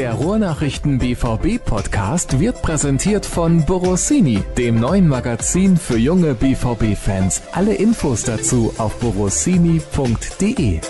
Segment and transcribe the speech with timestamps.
[0.00, 7.42] Der Ruhrnachrichten BVB Podcast wird präsentiert von Borossini, dem neuen Magazin für junge BVB Fans.
[7.52, 10.80] Alle Infos dazu auf borossini.de.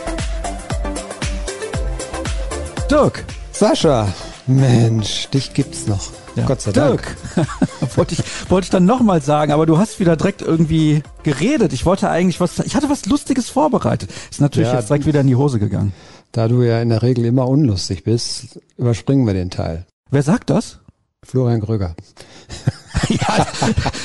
[2.88, 4.06] Dirk, Sascha,
[4.46, 6.10] Mensch, dich gibt's noch.
[6.36, 6.46] Ja.
[6.46, 7.48] Gott sei Dirk, Dank.
[7.96, 11.72] wollte ich, wollte ich dann nochmal sagen, aber du hast wieder direkt irgendwie geredet.
[11.72, 14.08] Ich wollte eigentlich was, ich hatte was Lustiges vorbereitet.
[14.30, 15.92] Ist natürlich Ja, jetzt direkt wieder in die Hose gegangen.
[16.32, 19.86] Da du ja in der Regel immer unlustig bist, überspringen wir den Teil.
[20.10, 20.78] Wer sagt das?
[21.22, 21.94] Florian Gröger.
[23.08, 23.46] ja,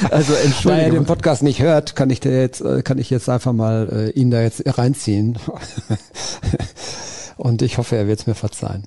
[0.10, 0.92] also Da er entschuldige.
[0.92, 4.10] den Podcast nicht hört, kann ich dir jetzt, äh, kann ich jetzt einfach mal äh,
[4.20, 5.38] ihn da jetzt reinziehen.
[7.38, 8.84] Und ich hoffe, er wird es mir verzeihen.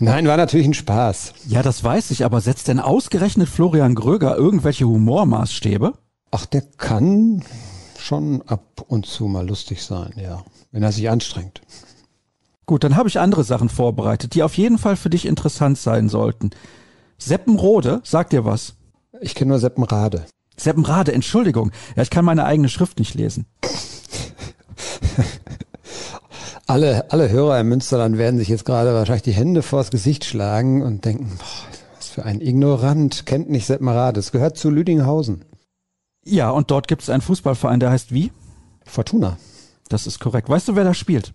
[0.00, 1.34] Nein, war natürlich ein Spaß.
[1.48, 5.92] ja, das weiß ich, aber setzt denn ausgerechnet Florian Gröger irgendwelche Humormaßstäbe?
[6.30, 7.42] Ach, der kann
[7.98, 10.44] schon ab und zu mal lustig sein, ja.
[10.70, 11.62] Wenn er sich anstrengt.
[12.68, 16.10] Gut, dann habe ich andere Sachen vorbereitet, die auf jeden Fall für dich interessant sein
[16.10, 16.50] sollten.
[17.16, 18.74] Seppenrode, sagt dir was?
[19.22, 20.26] Ich kenne nur Seppenrade.
[20.54, 21.70] Seppenrade, Entschuldigung.
[21.96, 23.46] Ja, ich kann meine eigene Schrift nicht lesen.
[26.66, 30.82] Alle, alle Hörer im Münsterland werden sich jetzt gerade wahrscheinlich die Hände vors Gesicht schlagen
[30.82, 31.46] und denken, boah,
[31.96, 34.20] was für ein Ignorant, kennt nicht Seppenrade.
[34.20, 35.46] Es gehört zu Lüdinghausen.
[36.26, 38.32] Ja, und dort gibt es einen Fußballverein, der heißt wie?
[38.84, 39.38] Fortuna.
[39.88, 40.50] Das ist korrekt.
[40.50, 41.32] Weißt du, wer da spielt?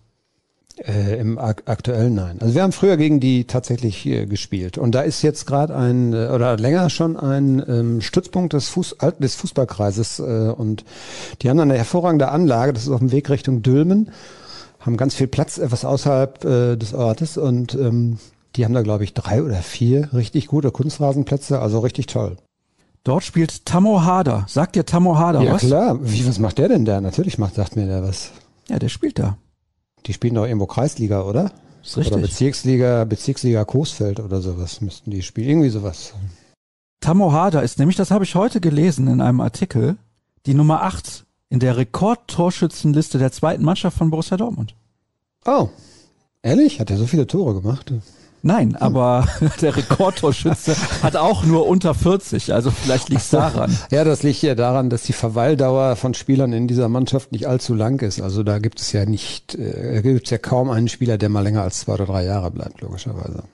[0.76, 2.38] Äh, Im ak aktuellen nein.
[2.40, 4.76] Also wir haben früher gegen die tatsächlich hier gespielt.
[4.76, 8.96] Und da ist jetzt gerade ein, äh, oder länger schon ein ähm, Stützpunkt des, Fuß,
[9.20, 10.18] des Fußballkreises.
[10.18, 10.84] Äh, und
[11.40, 14.10] die haben dann eine hervorragende Anlage, das ist auf dem Weg Richtung Dülmen,
[14.80, 18.18] haben ganz viel Platz etwas außerhalb äh, des Ortes und ähm,
[18.56, 22.36] die haben da, glaube ich, drei oder vier richtig gute Kunstrasenplätze, also richtig toll.
[23.04, 24.44] Dort spielt Tammo Harder.
[24.48, 25.62] Sagt dir Tammo Harder ja was?
[25.62, 27.00] klar, wie, was macht der denn da?
[27.00, 28.32] Natürlich macht, sagt mir der was.
[28.68, 29.36] Ja, der spielt da.
[30.06, 31.52] Die spielen doch irgendwo Kreisliga, oder?
[31.82, 32.22] Ist Oder richtig.
[32.22, 35.48] Bezirksliga, Bezirksliga Coesfeld oder sowas müssten die spielen.
[35.50, 36.14] Irgendwie sowas.
[37.00, 39.96] Tammo Harder ist nämlich, das habe ich heute gelesen in einem Artikel,
[40.46, 44.74] die Nummer 8 in der Rekordtorschützenliste der zweiten Mannschaft von Borussia Dortmund.
[45.44, 45.68] Oh,
[46.42, 46.80] ehrlich?
[46.80, 47.92] Hat er so viele Tore gemacht?
[48.44, 49.26] Nein, aber
[49.62, 53.74] der Rekordtorschütze hat auch nur unter 40, also vielleicht liegt es daran.
[53.90, 57.72] Ja, das liegt ja daran, dass die Verweildauer von Spielern in dieser Mannschaft nicht allzu
[57.72, 58.20] lang ist.
[58.20, 61.40] Also da gibt es ja nicht, äh, gibt es ja kaum einen Spieler, der mal
[61.40, 63.44] länger als zwei oder drei Jahre bleibt, logischerweise.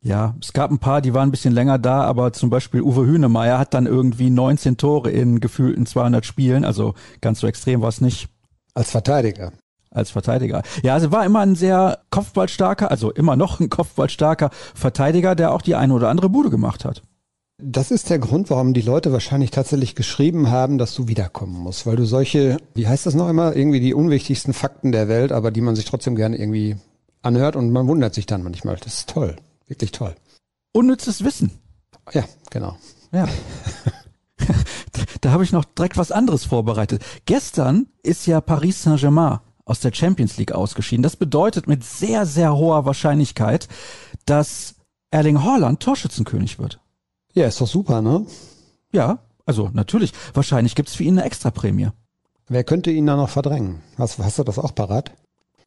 [0.00, 3.04] Ja, es gab ein paar, die waren ein bisschen länger da, aber zum Beispiel Uwe
[3.04, 7.90] Hünemeyer hat dann irgendwie 19 Tore in gefühlten 200 Spielen, also ganz so extrem war
[7.90, 8.30] es nicht.
[8.72, 9.52] Als Verteidiger.
[9.90, 10.62] Als Verteidiger.
[10.82, 15.62] Ja, also war immer ein sehr kopfballstarker, also immer noch ein kopfballstarker Verteidiger, der auch
[15.62, 17.02] die eine oder andere Bude gemacht hat.
[17.60, 21.86] Das ist der Grund, warum die Leute wahrscheinlich tatsächlich geschrieben haben, dass du wiederkommen musst,
[21.86, 25.50] weil du solche, wie heißt das noch immer, irgendwie die unwichtigsten Fakten der Welt, aber
[25.50, 26.76] die man sich trotzdem gerne irgendwie
[27.20, 28.76] anhört und man wundert sich dann manchmal.
[28.76, 29.34] Das ist toll,
[29.66, 30.14] wirklich toll.
[30.72, 31.50] Unnützes Wissen.
[32.12, 32.76] Ja, genau.
[33.10, 33.26] Ja.
[35.20, 37.04] da habe ich noch direkt was anderes vorbereitet.
[37.26, 41.02] Gestern ist ja Paris Saint-Germain aus der Champions League ausgeschieden.
[41.02, 43.68] Das bedeutet mit sehr, sehr hoher Wahrscheinlichkeit,
[44.26, 44.74] dass
[45.10, 46.80] Erling Haaland Torschützenkönig wird.
[47.34, 48.26] Ja, ist doch super, ne?
[48.92, 50.12] Ja, also natürlich.
[50.34, 51.90] Wahrscheinlich gibt's für ihn eine Extraprämie.
[52.48, 53.82] Wer könnte ihn da noch verdrängen?
[53.98, 55.12] Hast, hast du das auch parat?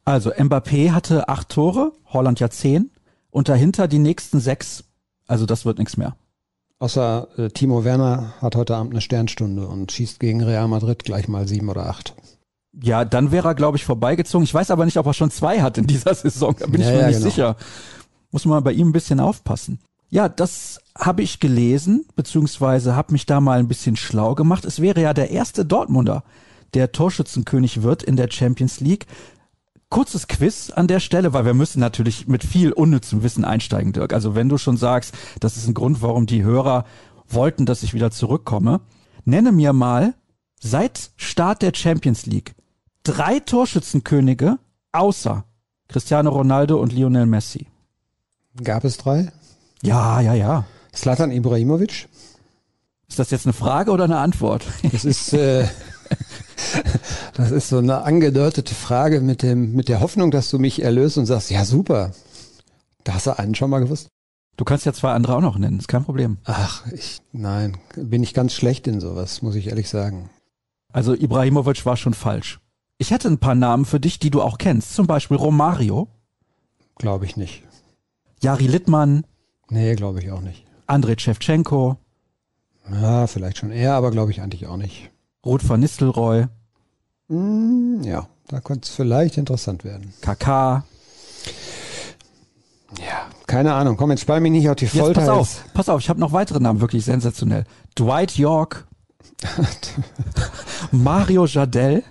[0.04, 2.90] Also Mbappé hatte acht Tore, Holland ja zehn
[3.30, 4.84] und dahinter die nächsten sechs.
[5.28, 6.16] Also das wird nichts mehr.
[6.80, 11.28] Außer äh, Timo Werner hat heute Abend eine Sternstunde und schießt gegen Real Madrid gleich
[11.28, 12.14] mal sieben oder acht.
[12.80, 14.44] Ja, dann wäre er, glaube ich, vorbeigezogen.
[14.44, 16.54] Ich weiß aber nicht, ob er schon zwei hat in dieser Saison.
[16.58, 17.30] Da bin Ja, ich mir ja, nicht genau.
[17.30, 17.56] sicher.
[18.30, 19.78] Muss man bei ihm ein bisschen aufpassen.
[20.08, 24.64] Ja, das habe ich gelesen, beziehungsweise habe mich da mal ein bisschen schlau gemacht.
[24.64, 26.22] Es wäre ja der erste Dortmunder,
[26.74, 29.06] der Torschützenkönig wird in der Champions League.
[29.90, 34.14] Kurzes Quiz an der Stelle, weil wir müssen natürlich mit viel unnützem Wissen einsteigen, Dirk.
[34.14, 36.86] Also wenn du schon sagst, das ist ein Grund, warum die Hörer
[37.28, 38.80] wollten, dass ich wieder zurückkomme.
[39.26, 40.14] Nenne mir mal
[40.60, 42.54] seit Start der Champions League
[43.02, 44.58] drei Torschützenkönige
[44.92, 45.44] außer
[45.88, 47.66] Cristiano Ronaldo und Lionel Messi.
[48.62, 49.32] Gab es drei?
[49.82, 50.64] Ja, ja, ja.
[50.94, 52.08] Slatan Ibrahimovic.
[53.08, 54.64] Ist das jetzt eine Frage oder eine Antwort?
[54.90, 55.66] Das ist, äh,
[57.34, 61.18] das ist so eine angedeutete Frage mit dem, mit der Hoffnung, dass du mich erlöst
[61.18, 62.12] und sagst, ja super.
[63.04, 64.08] Da hast du einen schon mal gewusst?
[64.56, 66.38] Du kannst ja zwei andere auch noch nennen, ist kein Problem.
[66.44, 70.30] Ach, ich, nein, bin ich ganz schlecht in sowas, muss ich ehrlich sagen.
[70.92, 72.61] Also Ibrahimovic war schon falsch.
[73.02, 74.94] Ich hätte ein paar Namen für dich, die du auch kennst.
[74.94, 76.06] Zum Beispiel Romario,
[76.98, 77.64] Glaube ich nicht.
[78.40, 79.26] Jari Littmann,
[79.68, 80.64] Nee, glaube ich auch nicht.
[80.86, 81.96] Andrei Shevchenko,
[82.92, 85.10] Ja, vielleicht schon eher, aber glaube ich eigentlich auch nicht.
[85.44, 86.46] Ruth van Nistelrooy,
[87.28, 90.14] Hm, ja, da könnte es vielleicht interessant werden.
[90.20, 90.84] Kaká.
[93.00, 93.96] Ja, keine Ahnung.
[93.96, 95.20] Komm, jetzt spar mich nicht auf die Jetzt Folter.
[95.22, 97.64] pass auf, pass auf, ich habe noch weitere Namen, wirklich sensationell.
[97.98, 98.86] Dwight York,
[100.92, 102.04] Mario Jardel.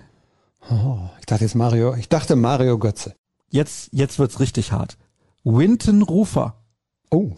[0.70, 3.14] Oh, ich dachte jetzt Mario, ich dachte Mario Götze.
[3.50, 4.96] Jetzt, jetzt wird's richtig hart.
[5.44, 6.54] Winton Rufer
[7.10, 7.32] Oh,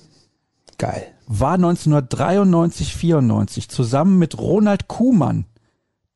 [0.78, 1.06] geil.
[1.26, 5.46] war 1993, 94 zusammen mit Ronald Kuhmann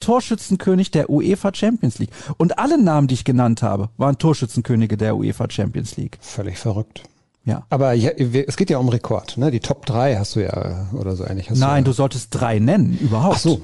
[0.00, 2.12] Torschützenkönig der UEFA Champions League.
[2.36, 6.18] Und alle Namen, die ich genannt habe, waren Torschützenkönige der UEFA Champions League.
[6.20, 7.02] Völlig verrückt.
[7.44, 7.66] Ja.
[7.70, 9.50] Aber ja, es geht ja um Rekord, ne?
[9.50, 11.50] Die Top 3 hast du ja oder so ähnlich.
[11.50, 13.36] Nein, du, du solltest drei nennen, überhaupt.
[13.36, 13.60] Ach so.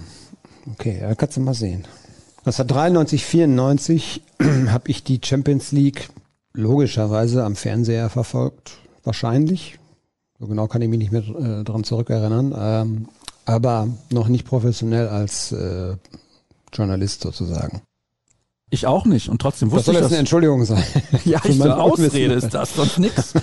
[0.73, 1.85] Okay, ja, kannst du mal sehen.
[2.46, 4.23] 1993, 94
[4.69, 6.08] habe ich die Champions League
[6.52, 8.79] logischerweise am Fernseher verfolgt.
[9.02, 9.79] Wahrscheinlich.
[10.38, 12.55] So genau kann ich mich nicht mehr äh, dran zurückerinnern.
[12.56, 13.08] Ähm,
[13.46, 15.96] aber noch nicht professionell als äh,
[16.73, 17.82] Journalist sozusagen.
[18.70, 19.29] Ich auch nicht.
[19.29, 20.12] Und trotzdem Das wusste soll ich jetzt das.
[20.12, 20.82] eine Entschuldigung sein.
[21.25, 23.35] ja, Für ich mein so Ausrede ist das, sonst nix.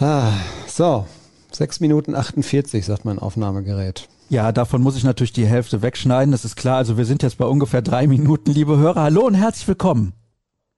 [0.00, 0.30] Ah,
[0.68, 1.06] so,
[1.50, 4.08] 6 Minuten 48, sagt mein Aufnahmegerät.
[4.30, 6.76] Ja, davon muss ich natürlich die Hälfte wegschneiden, das ist klar.
[6.76, 9.04] Also wir sind jetzt bei ungefähr drei Minuten, liebe Hörer.
[9.04, 10.12] Hallo und herzlich willkommen.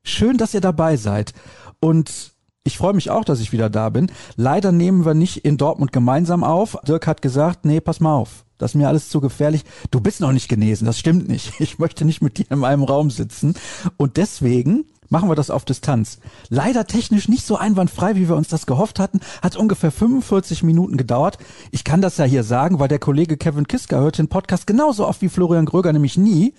[0.05, 1.35] Schön, dass ihr dabei seid.
[1.81, 2.33] Und
[2.63, 4.13] ich freue mich auch, dass ich wieder da bin.
[4.37, 6.79] Leider nehmen wir nicht in Dortmund gemeinsam auf.
[6.87, 8.45] Dirk hat gesagt, nee, pass mal auf.
[8.57, 9.65] Das ist mir alles zu gefährlich.
[9.91, 11.55] Du bist noch nicht genesen, das stimmt nicht.
[11.61, 13.55] Ich möchte nicht mit dir in einem Raum sitzen.
[13.97, 16.19] Und deswegen machen wir das auf Distanz.
[16.49, 19.21] Leider technisch nicht so einwandfrei, wie wir uns das gehofft hatten.
[19.43, 21.37] Hat ungefähr 45 Minuten gedauert.
[21.71, 25.07] Ich kann das ja hier sagen, weil der Kollege Kevin Kiska hört den Podcast genauso
[25.07, 26.55] oft wie Florian Gröger, nämlich nie.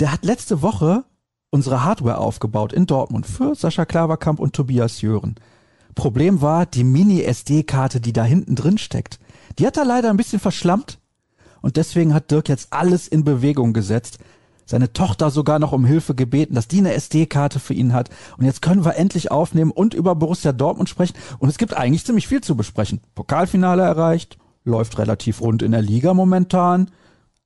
[0.00, 1.04] Der hat letzte Woche
[1.50, 5.36] unsere Hardware aufgebaut in Dortmund für Sascha Klaverkamp und Tobias Jören.
[5.94, 9.18] Problem war die Mini-SD-Karte, die da hinten drin steckt.
[9.58, 10.98] Die hat er leider ein bisschen verschlammt
[11.62, 14.18] und deswegen hat Dirk jetzt alles in Bewegung gesetzt.
[14.66, 18.10] Seine Tochter sogar noch um Hilfe gebeten, dass die eine SD-Karte für ihn hat.
[18.36, 21.14] Und jetzt können wir endlich aufnehmen und über Borussia Dortmund sprechen.
[21.38, 23.00] Und es gibt eigentlich ziemlich viel zu besprechen.
[23.14, 26.90] Pokalfinale erreicht, läuft relativ rund in der Liga momentan.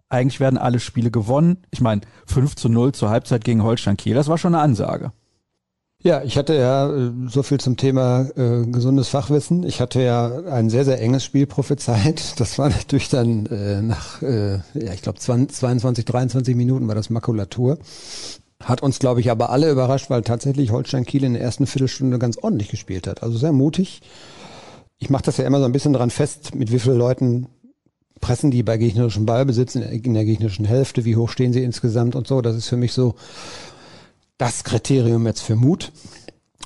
[0.09, 1.59] Eigentlich werden alle Spiele gewonnen.
[1.71, 5.13] Ich meine, 5 zu 0 zur Halbzeit gegen Holstein Kiel, das war schon eine Ansage.
[6.03, 9.65] Ja, ich hatte ja äh, so viel zum Thema äh, gesundes Fachwissen.
[9.65, 12.35] Ich hatte ja ein sehr, sehr enges Spiel prophezeit.
[12.39, 17.11] Das war natürlich dann äh, nach, äh, ja, ich glaube 22, 23 Minuten war das
[17.11, 17.79] Makulatur.
[18.63, 22.19] Hat uns, glaube ich, aber alle überrascht, weil tatsächlich Holstein Kiel in der ersten Viertelstunde
[22.19, 23.23] ganz ordentlich gespielt hat.
[23.23, 24.01] Also sehr mutig.
[24.99, 27.47] Ich mache das ja immer so ein bisschen dran fest, mit wie vielen Leuten
[28.21, 31.63] pressen die bei gegnerischem Ballbesitz in der, in der gegnerischen Hälfte, wie hoch stehen sie
[31.63, 32.41] insgesamt und so.
[32.41, 33.15] Das ist für mich so
[34.41, 35.93] das Kriterium jetzt für Mut.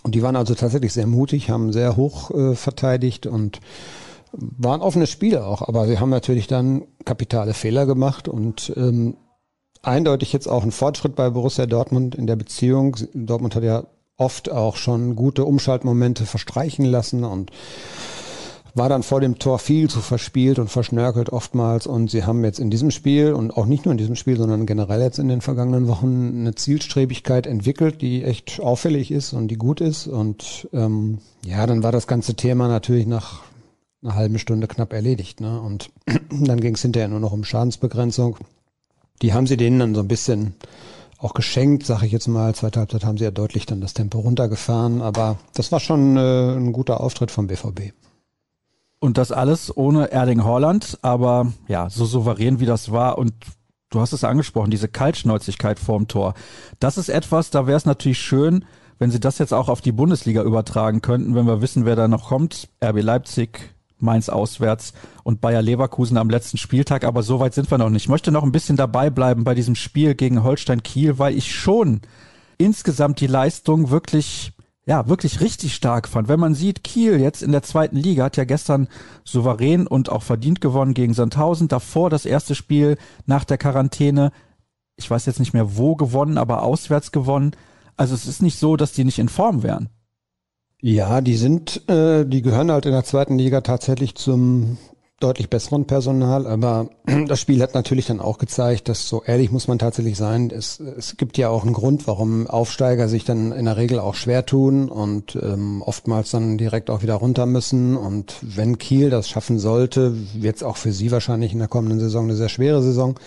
[0.05, 3.61] Und die waren also tatsächlich sehr mutig, haben sehr hoch äh, verteidigt und
[4.33, 9.17] waren offene Spiele auch, aber sie haben natürlich dann kapitale Fehler gemacht und ähm,
[9.83, 12.97] eindeutig jetzt auch ein Fortschritt bei Borussia Dortmund in der Beziehung.
[13.15, 13.85] Dortmund hat ja
[14.17, 17.51] oft auch schon gute Umschaltmomente verstreichen lassen und
[18.75, 21.87] war dann vor dem Tor viel zu verspielt und verschnörkelt oftmals.
[21.87, 24.67] Und sie haben jetzt in diesem Spiel und auch nicht nur in diesem Spiel, sondern
[24.67, 29.57] generell jetzt in den vergangenen Wochen eine Zielstrebigkeit entwickelt, die echt auffällig ist und die
[29.57, 30.09] gut ist.
[30.09, 33.43] Und ähm, ja, dann war das ganze Thema natürlich nach
[34.03, 35.41] einer halben Stunde knapp erledigt.
[35.41, 35.61] Ne?
[35.61, 35.91] Und
[36.31, 38.39] dann ging es hinterher nur noch um Schadensbegrenzung.
[39.23, 40.55] Die haben sie denen dann so ein bisschen
[41.19, 42.55] auch geschenkt, sage ich jetzt mal.
[42.57, 46.57] Zweite Halbzeit haben sie ja deutlich dann das Tempo runtergefahren, aber das war schon äh,
[46.57, 47.93] ein guter Auftritt vom BVB.
[49.01, 53.35] Und das alles ohne Erding Holland, aber ja, so souverän wie das war und
[53.91, 56.35] du hast es angesprochen, diese Kaltschnäuzigkeit vorm Tor.
[56.81, 58.65] Das ist etwas, da wäre es natürlich schön,
[58.99, 62.09] wenn sie das jetzt auch auf die Bundesliga übertragen könnten, wenn wir wissen, wer da
[62.09, 62.69] noch kommt.
[62.83, 67.79] RB Leipzig, Mainz auswärts und Bayer Leverkusen am letzten Spieltag, aber so weit sind wir
[67.79, 68.05] noch nicht.
[68.05, 71.55] Ich möchte noch ein bisschen dabei bleiben bei diesem Spiel gegen Holstein Kiel, weil ich
[71.55, 72.01] schon
[72.57, 74.54] insgesamt die Leistung wirklich
[74.87, 76.29] ja, wirklich richtig stark fand.
[76.29, 78.89] Wenn man sieht, Kiel jetzt in der zweiten Liga hat ja gestern
[79.25, 81.69] souverän und auch verdient gewonnen gegen Sandhausen.
[81.69, 84.31] Davor das erste Spiel nach der Quarantäne.
[84.97, 87.53] Ich weiß jetzt nicht mehr wo gewonnen, aber auswärts gewonnen.
[87.97, 89.89] Also es ist nicht so, dass die nicht in Form wären.
[90.83, 94.77] Ja, die sind, äh, die gehören halt in der zweiten Liga tatsächlich zum
[95.25, 96.91] deutlich besseren Personal, aber
[97.27, 100.79] das Spiel hat natürlich dann auch gezeigt, dass so ehrlich muss man tatsächlich sein, es,
[100.81, 104.45] es gibt ja auch einen Grund, warum Aufsteiger sich dann in der Regel auch schwer
[104.45, 109.59] tun und ähm, oftmals dann direkt auch wieder runter müssen und wenn Kiel das schaffen
[109.59, 113.19] sollte, wird es auch für sie wahrscheinlich in der kommenden Saison eine sehr schwere Saison.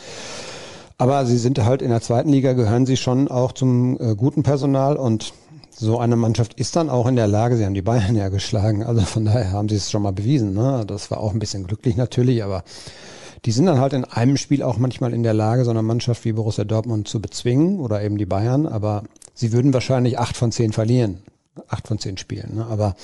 [1.00, 4.42] Aber sie sind halt in der zweiten Liga, gehören sie schon auch zum äh, guten
[4.44, 5.34] Personal und
[5.80, 8.84] so eine Mannschaft ist dann auch in der Lage, sie haben die Bayern ja geschlagen,
[8.84, 10.54] also von daher haben sie es schon mal bewiesen.
[10.54, 10.84] Ne?
[10.88, 12.64] Das war auch ein bisschen glücklich natürlich, aber
[13.46, 16.26] die sind dann halt in einem Spiel auch manchmal in der Lage, so eine Mannschaft
[16.26, 19.04] wie Borussia Dortmund zu bezwingen oder eben die Bayern, aber
[19.36, 21.20] sie würden wahrscheinlich acht von zehn verlieren,
[21.68, 22.56] acht von zehn Spielen.
[22.56, 22.66] Ne?
[22.66, 22.96] Aber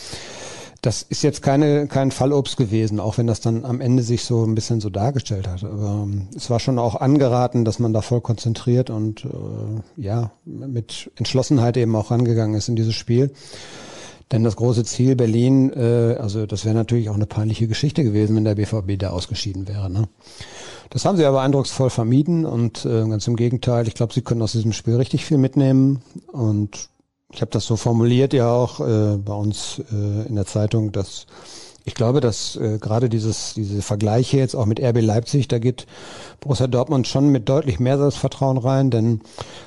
[0.83, 4.43] das ist jetzt keine, kein Fallobst gewesen, auch wenn das dann am Ende sich so
[4.43, 5.63] ein bisschen so dargestellt hat.
[5.63, 10.31] Aber ähm, es war schon auch angeraten, dass man da voll konzentriert und äh, ja,
[10.43, 13.31] mit Entschlossenheit eben auch rangegangen ist in dieses Spiel.
[14.33, 18.35] Denn das große Ziel Berlin, äh, also das wäre natürlich auch eine peinliche Geschichte gewesen,
[18.35, 19.89] wenn der BVB da ausgeschieden wäre.
[19.89, 20.09] Ne?
[20.89, 24.41] Das haben sie aber eindrucksvoll vermieden und äh, ganz im Gegenteil, ich glaube, sie können
[24.41, 26.01] aus diesem Spiel richtig viel mitnehmen
[26.33, 26.89] und
[27.33, 31.25] ich habe das so formuliert ja auch äh, bei uns äh, in der Zeitung, dass
[31.85, 35.85] ich glaube, dass äh, gerade dieses diese Vergleiche jetzt auch mit RB Leipzig, da geht
[36.39, 39.21] Borussia Dortmund schon mit deutlich mehr Selbstvertrauen rein, denn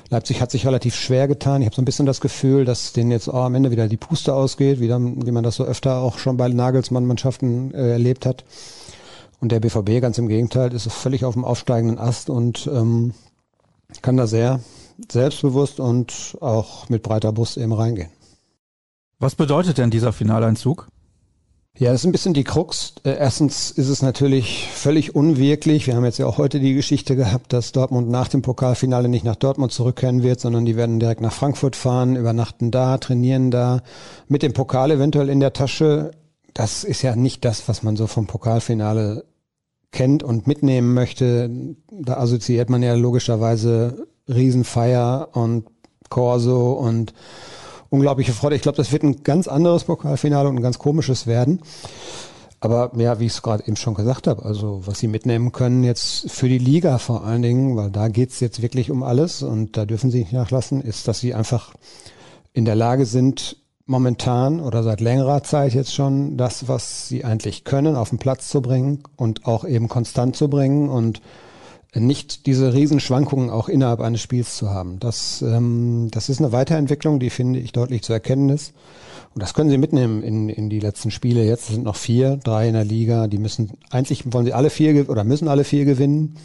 [0.09, 1.61] Leipzig hat sich relativ schwer getan.
[1.61, 3.97] Ich habe so ein bisschen das Gefühl, dass denen jetzt auch am Ende wieder die
[3.97, 8.25] Puste ausgeht, wie, dann, wie man das so öfter auch schon bei Nagelsmann-Mannschaften äh, erlebt
[8.25, 8.45] hat.
[9.39, 13.13] Und der BVB ganz im Gegenteil ist völlig auf dem aufsteigenden Ast und ähm,
[14.01, 14.61] kann da sehr
[15.11, 18.09] selbstbewusst und auch mit breiter Brust eben reingehen.
[19.19, 20.87] Was bedeutet denn dieser Finaleinzug?
[21.79, 22.95] Ja, das ist ein bisschen die Krux.
[23.03, 25.85] Äh, erstens ist es natürlich völlig unwirklich.
[25.85, 29.23] Wir haben jetzt ja auch heute die Geschichte gehabt, dass Dortmund nach dem Pokalfinale nicht
[29.23, 33.83] nach Dortmund zurückkehren wird, sondern die werden direkt nach Frankfurt fahren, übernachten da, trainieren da,
[34.27, 36.11] mit dem Pokal eventuell in der Tasche.
[36.55, 39.25] Das ist ja nicht das, was man so vom Pokalfinale
[39.91, 41.75] kennt und mitnehmen möchte.
[41.91, 45.65] Da assoziiert man ja logischerweise Riesenfeier und
[46.09, 47.13] Corso und
[47.89, 48.55] unglaubliche Freude.
[48.55, 51.61] Ich glaube, das wird ein ganz anderes Pokalfinale und ein ganz komisches werden.
[52.59, 55.83] Aber ja, wie ich es gerade eben schon gesagt habe, also was sie mitnehmen können
[55.83, 59.77] jetzt für die Liga vor allen Dingen, weil da geht's jetzt wirklich um alles und
[59.77, 61.75] da dürfen sie nicht nachlassen, ist, dass sie einfach
[62.53, 63.57] in der Lage sind,
[63.87, 68.49] momentan oder seit längerer Zeit jetzt schon das, was sie eigentlich können, auf den Platz
[68.49, 71.21] zu bringen und auch eben konstant zu bringen und
[71.99, 74.99] nicht diese Riesenschwankungen auch innerhalb eines Spiels zu haben.
[74.99, 78.73] Das, ähm, das ist eine Weiterentwicklung, die finde ich deutlich zu erkennen ist.
[79.33, 81.45] Und das können sie mitnehmen in, in die letzten Spiele.
[81.45, 83.27] Jetzt sind noch vier, drei in der Liga.
[83.27, 86.37] Die müssen, eigentlich wollen sie alle vier oder müssen alle vier gewinnen.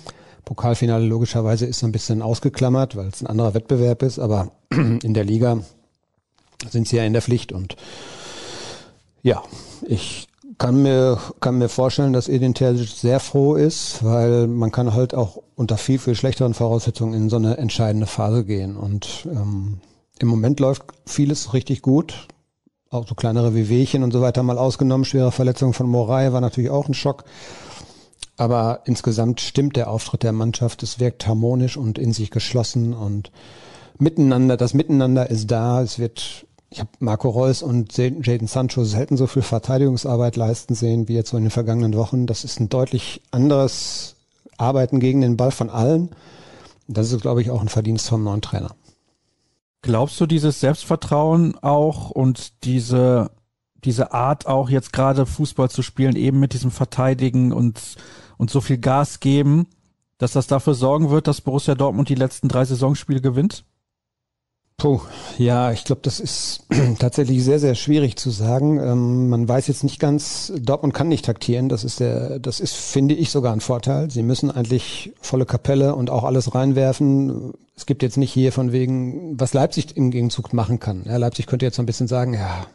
[0.44, 5.14] Pokalfinale logischerweise ist so ein bisschen ausgeklammert, weil es ein anderer Wettbewerb ist, aber in
[5.14, 5.60] der Liga
[6.68, 7.76] sind sie ja in der Pflicht und
[9.22, 9.42] ja,
[9.86, 10.28] ich
[10.58, 15.14] kann mir, kann mir vorstellen, dass Edin Terzic sehr froh ist, weil man kann halt
[15.14, 18.76] auch unter viel, viel schlechteren Voraussetzungen in so eine entscheidende Phase gehen.
[18.76, 19.80] Und ähm,
[20.18, 22.28] im Moment läuft vieles richtig gut.
[22.90, 25.04] Auch so kleinere Wehwehchen und so weiter mal ausgenommen.
[25.04, 27.24] Schwere Verletzung von Morai war natürlich auch ein Schock.
[28.36, 30.82] Aber insgesamt stimmt der Auftritt der Mannschaft.
[30.82, 33.30] Es wirkt harmonisch und in sich geschlossen und
[33.98, 34.56] miteinander.
[34.56, 35.82] Das Miteinander ist da.
[35.82, 41.06] Es wird ich habe Marco Reus und Jaden Sancho selten so viel Verteidigungsarbeit leisten sehen
[41.06, 42.26] wie jetzt so in den vergangenen Wochen.
[42.26, 44.16] Das ist ein deutlich anderes
[44.56, 46.10] Arbeiten gegen den Ball von allen.
[46.88, 48.74] Das ist, glaube ich, auch ein Verdienst vom neuen Trainer.
[49.82, 53.30] Glaubst du, dieses Selbstvertrauen auch und diese,
[53.84, 57.96] diese Art auch jetzt gerade Fußball zu spielen, eben mit diesem Verteidigen und,
[58.38, 59.66] und so viel Gas geben,
[60.16, 63.64] dass das dafür sorgen wird, dass Borussia Dortmund die letzten drei Saisonspiele gewinnt?
[64.82, 65.00] Puh,
[65.38, 66.66] ja, ich glaube, das ist
[66.98, 68.80] tatsächlich sehr, sehr schwierig zu sagen.
[68.80, 71.68] Ähm, man weiß jetzt nicht ganz, Dortmund kann nicht taktieren.
[71.68, 74.10] Das ist der, das ist, finde ich, sogar ein Vorteil.
[74.10, 77.52] Sie müssen eigentlich volle Kapelle und auch alles reinwerfen.
[77.76, 81.02] Es gibt jetzt nicht hier von wegen, was Leipzig im Gegenzug machen kann.
[81.04, 82.66] Ja, Leipzig könnte jetzt so ein bisschen sagen, ja,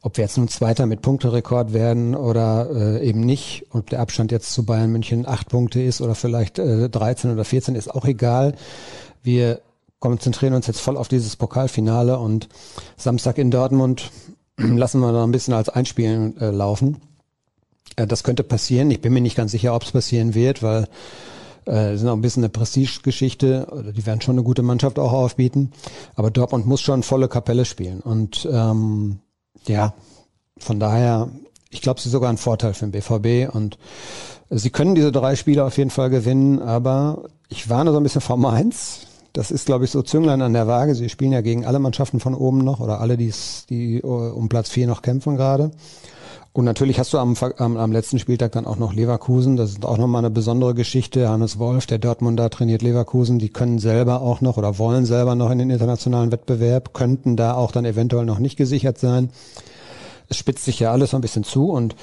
[0.00, 4.30] ob wir jetzt nun Zweiter mit Punkterekord werden oder äh, eben nicht, ob der Abstand
[4.30, 8.04] jetzt zu Bayern München acht Punkte ist oder vielleicht äh, 13 oder 14, ist auch
[8.04, 8.54] egal.
[9.24, 9.60] Wir
[10.02, 12.48] konzentrieren uns jetzt voll auf dieses Pokalfinale und
[12.96, 14.10] Samstag in Dortmund
[14.58, 17.00] lassen wir da ein bisschen als Einspielen äh, laufen.
[17.96, 18.90] Äh, das könnte passieren.
[18.90, 20.88] Ich bin mir nicht ganz sicher, ob es passieren wird, weil
[21.66, 23.92] äh, sind auch ein bisschen eine Prestigegeschichte.
[23.96, 25.70] Die werden schon eine gute Mannschaft auch aufbieten.
[26.16, 28.00] Aber Dortmund muss schon volle Kapelle spielen.
[28.00, 29.20] Und ähm,
[29.68, 29.94] ja,
[30.58, 31.28] von daher,
[31.70, 33.54] ich glaube, es ist sogar ein Vorteil für den BVB.
[33.54, 33.78] Und
[34.50, 36.60] sie können diese drei Spiele auf jeden Fall gewinnen.
[36.60, 40.52] Aber ich warne so ein bisschen vor Mainz das ist, glaube ich, so Zünglein an
[40.52, 40.94] der Waage.
[40.94, 44.48] Sie spielen ja gegen alle Mannschaften von oben noch oder alle, die's, die äh, um
[44.48, 45.70] Platz vier noch kämpfen gerade.
[46.54, 49.56] Und natürlich hast du am, am, am letzten Spieltag dann auch noch Leverkusen.
[49.56, 51.30] Das ist auch nochmal eine besondere Geschichte.
[51.30, 53.38] Hannes Wolf, der Dortmunder, trainiert Leverkusen.
[53.38, 57.54] Die können selber auch noch oder wollen selber noch in den internationalen Wettbewerb, könnten da
[57.54, 59.30] auch dann eventuell noch nicht gesichert sein.
[60.28, 61.96] Es spitzt sich ja alles so ein bisschen zu und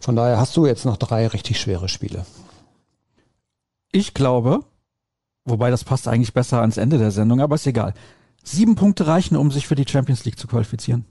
[0.00, 2.24] von daher hast du jetzt noch drei richtig schwere Spiele.
[3.92, 4.60] Ich glaube,
[5.44, 7.94] Wobei das passt eigentlich besser ans Ende der Sendung, aber ist egal.
[8.44, 11.04] Sieben Punkte reichen, um sich für die Champions League zu qualifizieren.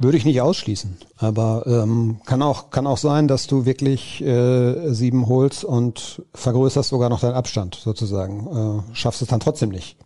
[0.00, 4.92] Würde ich nicht ausschließen, aber ähm, kann auch kann auch sein, dass du wirklich äh,
[4.94, 8.84] sieben holst und vergrößerst sogar noch deinen Abstand sozusagen.
[8.86, 9.96] Äh, schaffst es dann trotzdem nicht.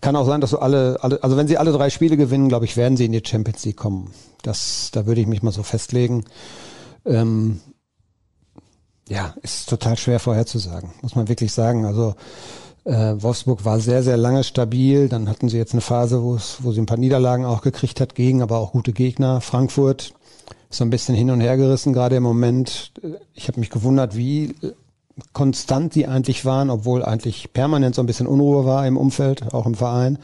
[0.00, 2.64] kann auch sein, dass du alle, alle, also wenn sie alle drei Spiele gewinnen, glaube
[2.64, 4.12] ich, werden sie in die Champions League kommen.
[4.42, 6.24] Das, da würde ich mich mal so festlegen.
[7.04, 7.60] Ähm,
[9.08, 11.84] ja, ist total schwer vorherzusagen, muss man wirklich sagen.
[11.84, 12.14] Also
[12.84, 15.08] äh, Wolfsburg war sehr, sehr lange stabil.
[15.08, 18.00] Dann hatten sie jetzt eine Phase, wo es, wo sie ein paar Niederlagen auch gekriegt
[18.00, 19.40] hat gegen, aber auch gute Gegner.
[19.40, 20.14] Frankfurt
[20.70, 22.92] ist so ein bisschen hin und her gerissen gerade im Moment.
[23.34, 24.54] Ich habe mich gewundert, wie
[25.32, 29.66] konstant sie eigentlich waren, obwohl eigentlich permanent so ein bisschen Unruhe war im Umfeld, auch
[29.66, 30.18] im Verein.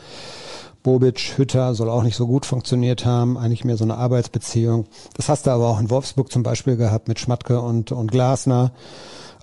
[0.83, 4.87] Bobic, Hütter soll auch nicht so gut funktioniert haben, eigentlich mehr so eine Arbeitsbeziehung.
[5.15, 8.73] Das hast du aber auch in Wolfsburg zum Beispiel gehabt mit Schmatke und, und Glasner.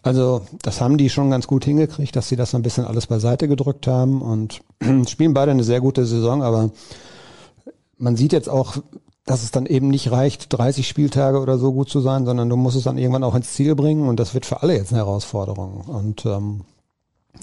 [0.02, 3.08] Also das haben die schon ganz gut hingekriegt, dass sie das so ein bisschen alles
[3.08, 4.62] beiseite gedrückt haben und
[5.10, 6.70] spielen beide eine sehr gute Saison, aber
[7.98, 8.78] man sieht jetzt auch,
[9.26, 12.56] dass es dann eben nicht reicht, 30 Spieltage oder so gut zu sein, sondern du
[12.56, 15.00] musst es dann irgendwann auch ins Ziel bringen und das wird für alle jetzt eine
[15.00, 15.82] Herausforderung.
[15.88, 16.62] Und ähm,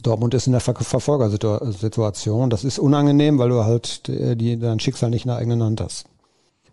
[0.02, 2.50] Dortmund ist in der Ver Verfolgersituation.
[2.50, 5.80] Das ist unangenehm, weil du halt die, die, dein Schicksal nicht in der eigenen Hand
[5.80, 6.06] hast.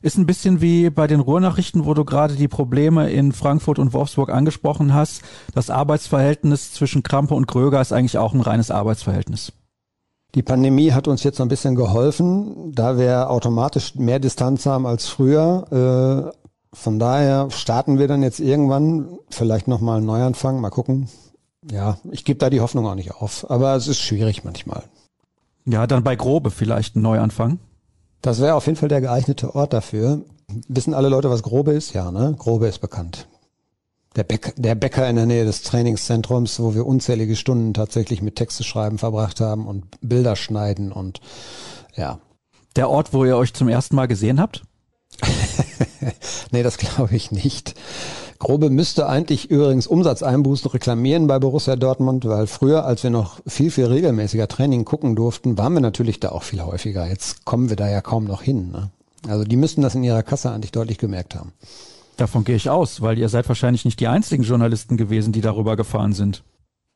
[0.02, 3.92] Ist ein bisschen wie bei den Ruhrnachrichten, wo du gerade die Probleme in Frankfurt und
[3.92, 5.22] Wolfsburg angesprochen hast.
[5.54, 9.52] Das Arbeitsverhältnis zwischen Krampe und Kröger ist eigentlich auch ein reines Arbeitsverhältnis.
[10.36, 15.08] Die Pandemie hat uns jetzt ein bisschen geholfen, da wir automatisch mehr Distanz haben als
[15.08, 16.32] früher.
[16.32, 16.38] Äh,
[16.72, 20.62] von daher starten wir dann jetzt irgendwann vielleicht nochmal einen Neuanfang.
[20.62, 21.10] Mal gucken.
[21.70, 23.50] Ja, ich gebe da die Hoffnung auch nicht auf.
[23.50, 24.84] Aber es ist schwierig manchmal.
[25.66, 27.60] Ja, dann bei Grobe vielleicht ein Neuanfang.
[28.22, 30.22] Das wäre auf jeden Fall der geeignete Ort dafür.
[30.68, 31.94] Wissen alle Leute, was Grobe ist?
[31.94, 32.36] Ja, ne?
[32.38, 33.28] Grobe ist bekannt
[34.16, 38.36] der, Bäcker, der Bäcker in der Nähe des Trainingszentrums, wo wir unzählige Stunden tatsächlich mit
[38.36, 41.22] Texte schreiben verbracht haben und Bilder schneiden und
[41.96, 42.20] ja.
[42.75, 44.63] Der Ort, wo ihr euch zum ersten Mal gesehen habt?
[46.51, 47.75] nee, das glaube ich nicht.
[48.39, 53.69] Grobe müsste eigentlich übrigens Umsatzeinbußen reklamieren bei Borussia Dortmund, weil früher, als wir noch viel,
[53.69, 57.05] viel regelmäßiger Training gucken durften, waren wir natürlich da auch viel häufiger.
[57.05, 58.71] Jetzt kommen wir da ja kaum noch hin.
[58.71, 58.91] Ne?
[59.28, 61.52] Also die müssten das in ihrer Kasse eigentlich deutlich gemerkt haben.
[62.15, 65.75] Davon gehe ich aus, weil ihr seid wahrscheinlich nicht die einzigen Journalisten gewesen, die darüber
[65.75, 66.43] gefahren sind.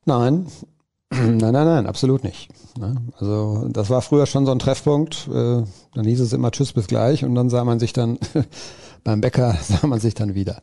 [0.06, 0.46] Nein,
[1.10, 2.48] nein, nein, nein, absolut nicht.
[2.78, 2.96] Ne?
[3.18, 5.28] Also das war früher schon so ein Treffpunkt.
[5.28, 5.62] Äh,
[5.94, 8.18] dann hieß es immer Tschüss bis gleich und dann sah man sich dann
[9.04, 10.62] beim Bäcker sah man sich dann wieder.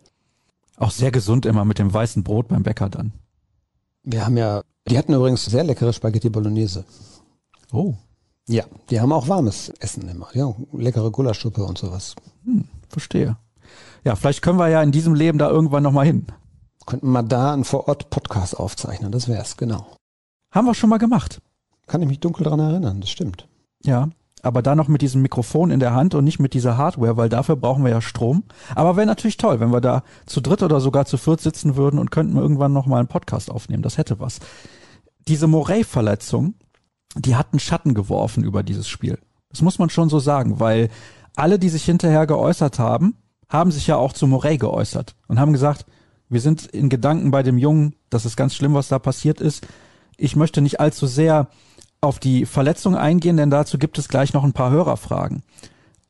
[0.81, 3.11] Auch sehr gesund immer mit dem weißen Brot beim Bäcker dann.
[4.01, 6.85] Wir haben ja, die hatten übrigens sehr leckere Spaghetti Bolognese.
[7.71, 7.93] Oh.
[8.47, 10.27] Ja, die haben auch warmes Essen immer.
[10.33, 12.15] Ja, leckere Gulaschsuppe und sowas.
[12.45, 13.37] Hm, verstehe.
[14.03, 16.25] Ja, vielleicht können wir ja in diesem Leben da irgendwann nochmal hin.
[16.87, 19.85] Könnten wir da einen Vor-Ort-Podcast aufzeichnen, das wär's, genau.
[20.49, 21.43] Haben wir schon mal gemacht.
[21.85, 23.47] Kann ich mich dunkel dran erinnern, das stimmt.
[23.83, 24.09] Ja,
[24.43, 27.29] aber da noch mit diesem Mikrofon in der Hand und nicht mit dieser Hardware, weil
[27.29, 28.43] dafür brauchen wir ja Strom.
[28.75, 31.99] Aber wäre natürlich toll, wenn wir da zu dritt oder sogar zu viert sitzen würden
[31.99, 33.83] und könnten irgendwann nochmal einen Podcast aufnehmen.
[33.83, 34.39] Das hätte was.
[35.27, 36.55] Diese Morey-Verletzung,
[37.15, 39.19] die hat einen Schatten geworfen über dieses Spiel.
[39.49, 40.89] Das muss man schon so sagen, weil
[41.35, 43.15] alle, die sich hinterher geäußert haben,
[43.49, 45.85] haben sich ja auch zu Morey geäußert und haben gesagt,
[46.29, 49.67] wir sind in Gedanken bei dem Jungen, das ist ganz schlimm, was da passiert ist.
[50.15, 51.49] Ich möchte nicht allzu sehr
[52.01, 55.43] auf die Verletzung eingehen, denn dazu gibt es gleich noch ein paar Hörerfragen.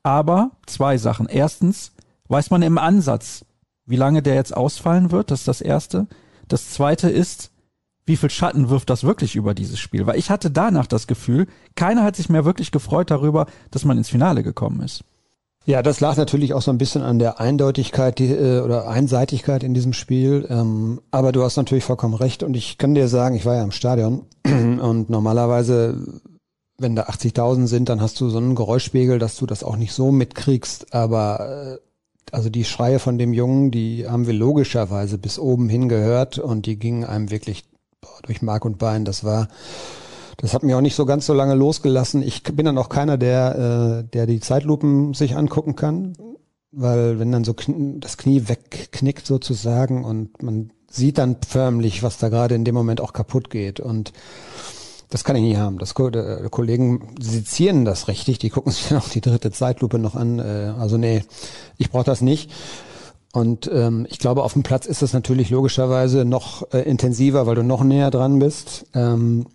[0.02, 1.28] Aber zwei Sachen.
[1.28, 1.92] Erstens,
[2.28, 3.44] weiß man im Ansatz,
[3.86, 5.30] wie lange der jetzt ausfallen wird?
[5.30, 6.06] Das ist das Erste.
[6.48, 7.50] Das Zweite ist,
[8.06, 10.06] wie viel Schatten wirft das wirklich über dieses Spiel?
[10.06, 13.98] Weil ich hatte danach das Gefühl, keiner hat sich mehr wirklich gefreut darüber, dass man
[13.98, 15.04] ins Finale gekommen ist.
[15.64, 19.62] Ja, das lag natürlich auch so ein bisschen an der Eindeutigkeit die, äh, oder Einseitigkeit
[19.62, 20.44] in diesem Spiel.
[20.50, 22.42] Ähm, aber du hast natürlich vollkommen recht.
[22.42, 24.22] Und ich kann dir sagen, ich war ja im Stadion
[24.82, 25.96] und normalerweise,
[26.76, 29.92] wenn da 80.000 sind, dann hast du so einen Geräuschspiegel, dass du das auch nicht
[29.92, 30.92] so mitkriegst.
[30.92, 31.78] Aber äh,
[32.32, 36.66] also die Schreie von dem Jungen, die haben wir logischerweise bis oben hin gehört und
[36.66, 37.64] die gingen einem wirklich
[38.24, 39.04] durch Mark und Bein.
[39.04, 39.46] Das war
[40.38, 42.20] das hat mich auch nicht so ganz so lange losgelassen.
[42.20, 46.14] Ich bin dann auch keiner, der, äh, der die Zeitlupen sich angucken kann,
[46.72, 52.18] weil wenn dann so kn das Knie wegknickt sozusagen und man sieht dann förmlich, was
[52.18, 54.12] da gerade in dem Moment auch kaputt geht und
[55.12, 55.78] das kann ich nie haben.
[55.78, 60.14] Das äh, Kollegen sezieren das richtig, die gucken sich dann auch die dritte Zeitlupe noch
[60.14, 60.38] an.
[60.38, 61.24] Äh, also nee,
[61.76, 62.50] ich brauche das nicht.
[63.32, 67.54] Und ähm, ich glaube, auf dem Platz ist das natürlich logischerweise noch äh, intensiver, weil
[67.54, 68.86] du noch näher dran bist.
[68.94, 69.46] Ähm,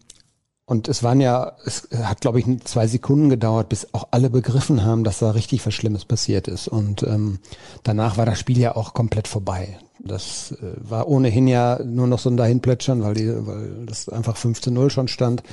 [0.66, 4.84] und es waren ja, es hat, glaube ich, zwei Sekunden gedauert, bis auch alle begriffen
[4.84, 6.68] haben, dass da richtig was Schlimmes passiert ist.
[6.68, 7.40] Und ähm,
[7.84, 9.80] danach war das Spiel ja auch komplett vorbei.
[10.08, 14.38] Das äh, war ohnehin ja nur noch so ein Dahinplätschern, weil, die, weil das einfach
[14.38, 15.44] 15-0 schon stand.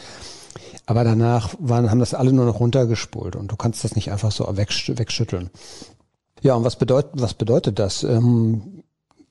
[0.87, 4.33] Aber danach waren, haben das alle nur noch runtergespult und du kannst das nicht einfach
[4.33, 5.51] so wegsch wegschütteln.
[6.43, 8.05] Ja, und was bedeutet, was bedeutet das?
[8.05, 8.83] Ähm,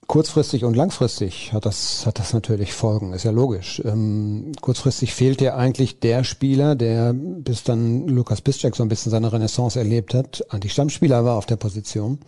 [0.08, 3.82] kurzfristig und langfristig hat das, hat das natürlich Folgen, ist ja logisch.
[3.86, 9.12] Ähm, kurzfristig fehlt dir eigentlich der Spieler, der bis dann Lukas Piszczek so ein bisschen
[9.12, 12.20] seine Renaissance erlebt hat, eigentlich Stammspieler war auf der Position.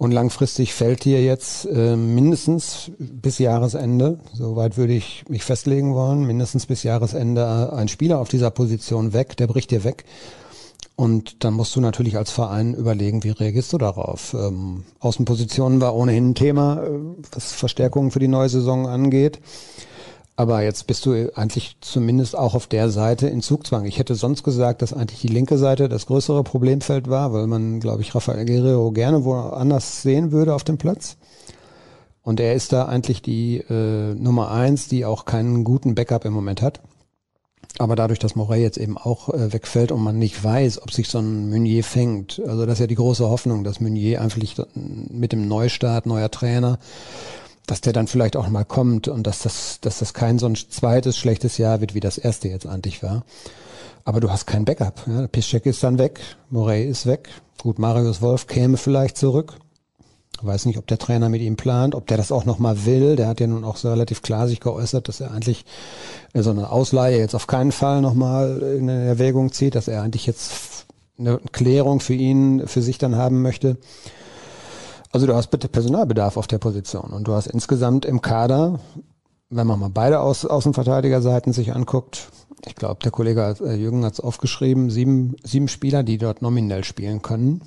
[0.00, 6.26] Und langfristig fällt dir jetzt äh, mindestens bis Jahresende, soweit würde ich mich festlegen wollen,
[6.26, 10.06] mindestens bis Jahresende ein Spieler auf dieser Position weg, der bricht dir weg.
[10.96, 14.32] Und dann musst du natürlich als Verein überlegen, wie reagierst du darauf.
[14.32, 16.88] Ähm, Außenpositionen war ohnehin ein Thema, äh,
[17.32, 19.38] was Verstärkungen für die neue Saison angeht.
[20.40, 23.84] Aber jetzt bist du eigentlich zumindest auch auf der Seite in Zugzwang.
[23.84, 27.78] Ich hätte sonst gesagt, dass eigentlich die linke Seite das größere Problemfeld war, weil man,
[27.78, 31.18] glaube ich, Rafael Guerrero gerne woanders sehen würde auf dem Platz.
[32.22, 36.32] Und er ist da eigentlich die äh, Nummer eins, die auch keinen guten Backup im
[36.32, 36.80] Moment hat.
[37.78, 41.10] Aber dadurch, dass Morey jetzt eben auch äh, wegfällt und man nicht weiß, ob sich
[41.10, 44.40] so ein Meunier fängt, also das ist ja die große Hoffnung, dass Meunier einfach
[44.74, 46.78] mit dem Neustart, neuer Trainer,
[47.70, 50.56] dass der dann vielleicht auch mal kommt und dass das, dass das kein so ein
[50.56, 53.24] zweites schlechtes Jahr wird, wie das erste jetzt eigentlich war.
[54.04, 55.02] Aber du hast kein Backup.
[55.06, 55.28] Ja.
[55.28, 57.28] Piszczek ist dann weg, Morey ist weg.
[57.58, 59.54] Gut, Marius Wolf käme vielleicht zurück.
[60.42, 63.14] Weiß nicht, ob der Trainer mit ihm plant, ob der das auch nochmal will.
[63.14, 65.64] Der hat ja nun auch so relativ klar sich geäußert, dass er eigentlich
[66.34, 70.86] so eine Ausleihe jetzt auf keinen Fall nochmal in Erwägung zieht, dass er eigentlich jetzt
[71.18, 73.76] eine Klärung für ihn, für sich dann haben möchte.
[75.12, 78.78] Also du hast bitte Personalbedarf auf der Position und du hast insgesamt im Kader,
[79.48, 82.30] wenn man mal beide Aus Außenverteidigerseiten sich anguckt,
[82.66, 86.84] ich glaube, der Kollege äh, Jürgen hat es aufgeschrieben, sieben, sieben Spieler, die dort nominell
[86.84, 87.62] spielen können.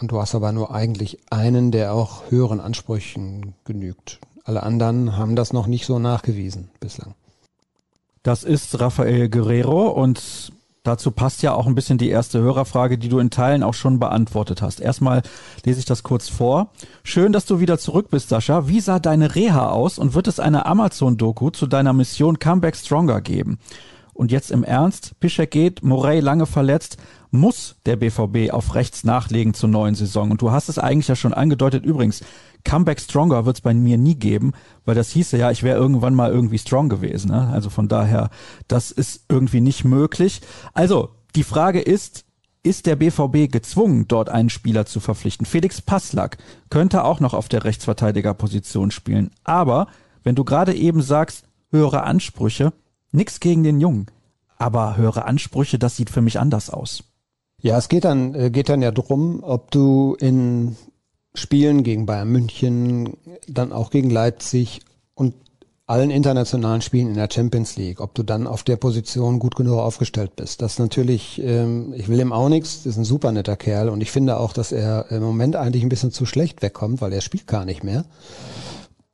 [0.00, 4.18] Und du hast aber nur eigentlich einen, der auch höheren Ansprüchen genügt.
[4.44, 7.14] Alle anderen haben das noch nicht so nachgewiesen bislang.
[8.22, 13.10] Das ist Rafael Guerrero und Dazu passt ja auch ein bisschen die erste Hörerfrage, die
[13.10, 14.80] du in Teilen auch schon beantwortet hast.
[14.80, 15.22] Erstmal
[15.64, 16.72] lese ich das kurz vor.
[17.02, 18.66] Schön, dass du wieder zurück bist, Sascha.
[18.66, 23.20] Wie sah deine Reha aus und wird es eine Amazon-Doku zu deiner Mission Comeback Stronger
[23.20, 23.58] geben?
[24.14, 26.96] Und jetzt im Ernst, Pischek geht, Morey lange verletzt,
[27.30, 30.30] muss der BVB auf rechts nachlegen zur neuen Saison.
[30.30, 31.84] Und du hast es eigentlich ja schon angedeutet.
[31.84, 32.22] Übrigens,
[32.64, 34.52] Comeback Stronger wird es bei mir nie geben,
[34.84, 37.30] weil das hieße ja, ich wäre irgendwann mal irgendwie strong gewesen.
[37.30, 37.48] Ne?
[37.48, 38.30] Also von daher,
[38.68, 40.40] das ist irgendwie nicht möglich.
[40.74, 42.24] Also, die Frage ist,
[42.62, 45.46] ist der BVB gezwungen, dort einen Spieler zu verpflichten?
[45.46, 46.36] Felix Passlack
[46.68, 49.30] könnte auch noch auf der Rechtsverteidigerposition spielen.
[49.44, 49.86] Aber
[50.22, 52.72] wenn du gerade eben sagst, höhere Ansprüche,
[53.12, 54.06] nix gegen den Jungen.
[54.58, 57.04] Aber höhere Ansprüche, das sieht für mich anders aus.
[57.62, 60.76] Ja, es geht dann, äh, geht dann ja drum, ob du in
[61.34, 64.80] Spielen gegen Bayern München, dann auch gegen Leipzig
[65.14, 65.34] und
[65.86, 69.78] allen internationalen Spielen in der Champions League, ob du dann auf der Position gut genug
[69.78, 70.62] aufgestellt bist.
[70.62, 74.10] Das natürlich, ähm, ich will ihm auch nichts, ist ein super netter Kerl und ich
[74.10, 77.46] finde auch, dass er im Moment eigentlich ein bisschen zu schlecht wegkommt, weil er spielt
[77.46, 78.04] gar nicht mehr.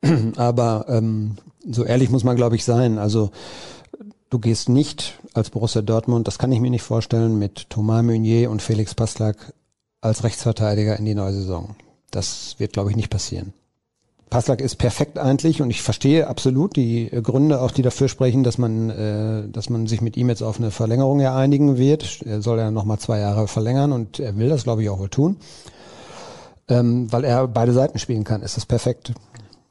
[0.37, 1.37] Aber ähm,
[1.69, 2.97] so ehrlich muss man, glaube ich, sein.
[2.97, 3.31] Also
[4.29, 8.51] du gehst nicht als Borussia Dortmund, das kann ich mir nicht vorstellen, mit Thomas Meunier
[8.51, 9.53] und Felix Passlack
[10.01, 11.75] als Rechtsverteidiger in die neue Saison.
[12.11, 13.53] Das wird, glaube ich, nicht passieren.
[14.29, 18.57] Passlack ist perfekt eigentlich und ich verstehe absolut die Gründe, auch die dafür sprechen, dass
[18.57, 22.21] man, äh, dass man sich mit ihm jetzt auf eine Verlängerung ja einigen wird.
[22.23, 25.09] Er soll ja nochmal zwei Jahre verlängern und er will das, glaube ich, auch wohl
[25.09, 25.37] tun.
[26.67, 29.13] Ähm, weil er beide Seiten spielen kann, ist das perfekt.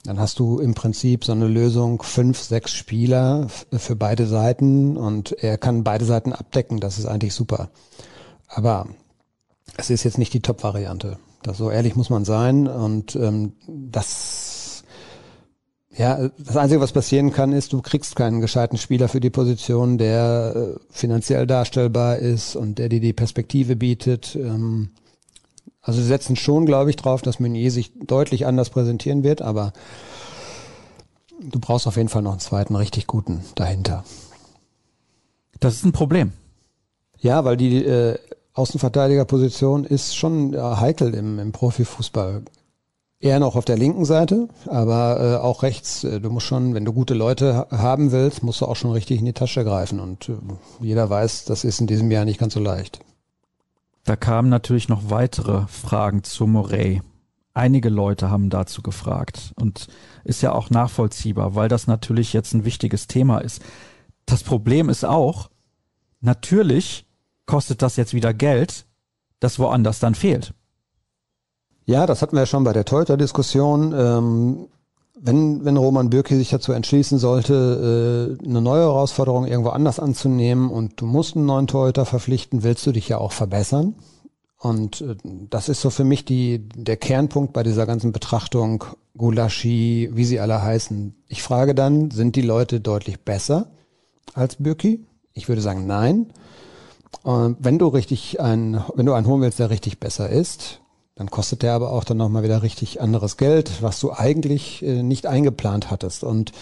[0.07, 5.33] Dann hast du im Prinzip so eine Lösung, fünf, sechs Spieler für beide Seiten und
[5.33, 6.79] er kann beide Seiten abdecken.
[6.79, 7.71] Das ist eigentlich super.
[8.47, 8.87] Aber
[9.77, 11.19] es ist jetzt nicht die Top-Variante.
[11.53, 12.69] So ehrlich muss man sein.
[12.69, 14.85] Und ähm, das,
[15.97, 19.99] ja, das Einzige, was passieren kann, ist, du kriegst keinen gescheiten Spieler für die Position,
[19.99, 24.37] der äh, finanziell darstellbar ist und der dir die Perspektive bietet.
[24.37, 24.91] Ähm,
[25.87, 29.73] also sie setzen schon, glaube ich, drauf, dass Meunier sich deutlich anders präsentieren wird, aber
[31.41, 34.03] du brauchst auf jeden Fall noch einen zweiten richtig guten dahinter.
[35.61, 36.33] Das ist ein Problem.
[37.21, 38.19] Ja, weil die äh,
[38.55, 42.43] Außenverteidigerposition ist schon äh, heikel im, im Profifußball.
[43.21, 46.03] Eher noch auf der linken Seite, aber äh, auch rechts.
[46.03, 49.21] Äh, du musst schon, wenn du gute Leute haben willst, musst du auch schon richtig
[49.21, 50.01] in die Tasche greifen.
[50.01, 50.33] Und äh,
[50.81, 53.06] jeder weiß, das ist in diesem Jahr nicht ganz so leicht.
[54.07, 57.03] Da kamen natürlich noch weitere Fragen zu Morey.
[57.55, 59.89] Einige Leute haben dazu gefragt und
[60.23, 63.63] ist ja auch nachvollziehbar, weil das natürlich jetzt ein wichtiges Thema ist.
[64.25, 65.51] Das Problem ist auch,
[66.21, 67.05] natürlich
[67.47, 68.87] kostet das jetzt wieder Geld,
[69.41, 70.55] das woanders dann fehlt.
[71.85, 73.93] Ja, das hatten wir ja schon bei der Teuter-Diskussion.
[73.93, 74.69] Ähm,
[75.19, 80.71] wenn, wenn Roman Bürki sich dazu entschließen sollte, äh, eine neue Herausforderung irgendwo anders anzunehmen
[80.71, 83.95] und du musst einen neuen Torhüter verpflichten, willst du dich ja auch verbessern.
[84.59, 85.17] Und äh,
[85.51, 88.85] das ist so für mich die, der Kernpunkt bei dieser ganzen Betrachtung,
[89.17, 91.15] Gulaschi, wie sie alle heißen.
[91.29, 93.71] Ich frage dann, sind die Leute deutlich besser
[94.35, 95.07] als Bürki?
[95.33, 96.27] Ich würde sagen, nein.
[97.23, 100.81] Und wenn du richtig einen, wenn du einen holen willst, der richtig besser ist,
[101.17, 105.03] dann kostet der aber auch dann nochmal wieder richtig anderes Geld, was du eigentlich äh,
[105.03, 106.23] nicht eingeplant hattest.
[106.23, 106.53] Und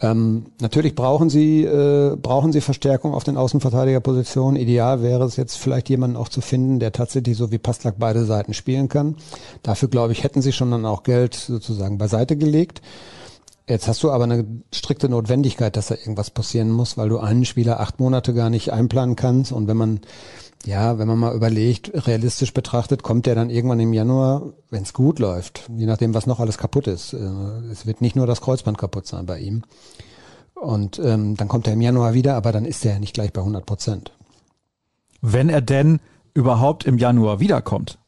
[0.00, 4.60] ähm, natürlich brauchen sie, äh, brauchen sie Verstärkung auf den Außenverteidigerpositionen.
[4.60, 8.24] Ideal wäre es jetzt vielleicht jemanden auch zu finden, der tatsächlich so wie Pastlak beide
[8.24, 9.14] Seiten spielen kann.
[9.62, 12.82] Dafür glaube ich, hätten sie schon dann auch Geld sozusagen beiseite gelegt.
[13.68, 17.44] Jetzt hast du aber eine strikte Notwendigkeit, dass da irgendwas passieren muss, weil du einen
[17.44, 19.52] Spieler acht Monate gar nicht einplanen kannst.
[19.52, 20.00] Und wenn man
[20.64, 24.92] ja, wenn man mal überlegt, realistisch betrachtet, kommt der dann irgendwann im Januar, wenn es
[24.92, 27.12] gut läuft, je nachdem, was noch alles kaputt ist.
[27.12, 27.18] Äh,
[27.70, 29.62] es wird nicht nur das Kreuzband kaputt sein bei ihm.
[30.54, 33.32] Und ähm, dann kommt er im Januar wieder, aber dann ist er ja nicht gleich
[33.32, 34.12] bei 100 Prozent.
[35.20, 36.00] Wenn er denn
[36.34, 37.98] überhaupt im Januar wiederkommt.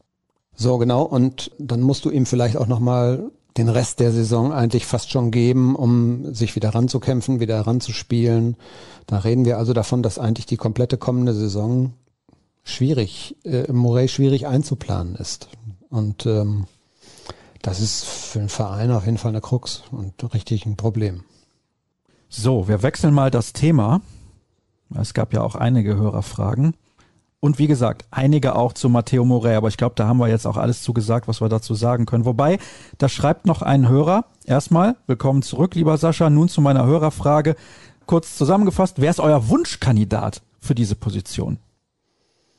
[0.55, 1.03] So genau.
[1.03, 5.11] Und dann musst du ihm vielleicht auch noch mal den Rest der Saison eigentlich fast
[5.11, 8.57] schon geben, um sich wieder ranzukämpfen, wieder ranzuspielen.
[9.07, 11.93] Da reden wir also davon, dass eigentlich die komplette kommende Saison
[12.69, 15.49] schwierig, äh, Morey schwierig einzuplanen ist.
[15.91, 16.67] Und ähm,
[17.63, 21.25] das ist für den Verein auf jeden Fall eine Krux und richtig ein Problem.
[22.29, 24.01] So, wir wechseln mal das Thema.
[24.95, 26.75] Es gab ja auch einige Hörerfragen.
[27.41, 30.47] Und wie gesagt, einige auch zu Matteo Morey, aber ich glaube, da haben wir jetzt
[30.47, 32.25] auch alles zugesagt, was wir dazu sagen können.
[32.25, 32.59] Wobei,
[32.99, 34.25] da schreibt noch ein Hörer.
[34.45, 36.31] Erstmal, willkommen zurück, lieber Sascha.
[36.31, 37.55] Nun zu meiner Hörerfrage.
[38.07, 41.59] Kurz zusammengefasst, wer ist euer Wunschkandidat für diese Position?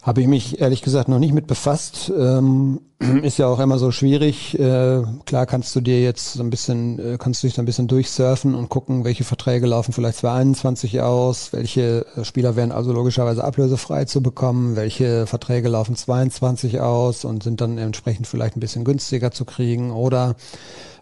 [0.02, 2.10] Habe ich mich ehrlich gesagt noch nicht mit befasst.
[2.18, 2.80] Ähm,
[3.22, 4.58] ist ja auch immer so schwierig.
[4.58, 7.66] Äh, klar kannst du dir jetzt so ein bisschen, äh, kannst du dich da ein
[7.66, 12.94] bisschen durchsurfen und gucken, welche Verträge laufen vielleicht 2021 aus, welche äh, Spieler werden also
[12.94, 18.62] logischerweise ablösefrei zu bekommen, welche Verträge laufen 22 aus und sind dann entsprechend vielleicht ein
[18.62, 20.38] bisschen günstiger zu kriegen oder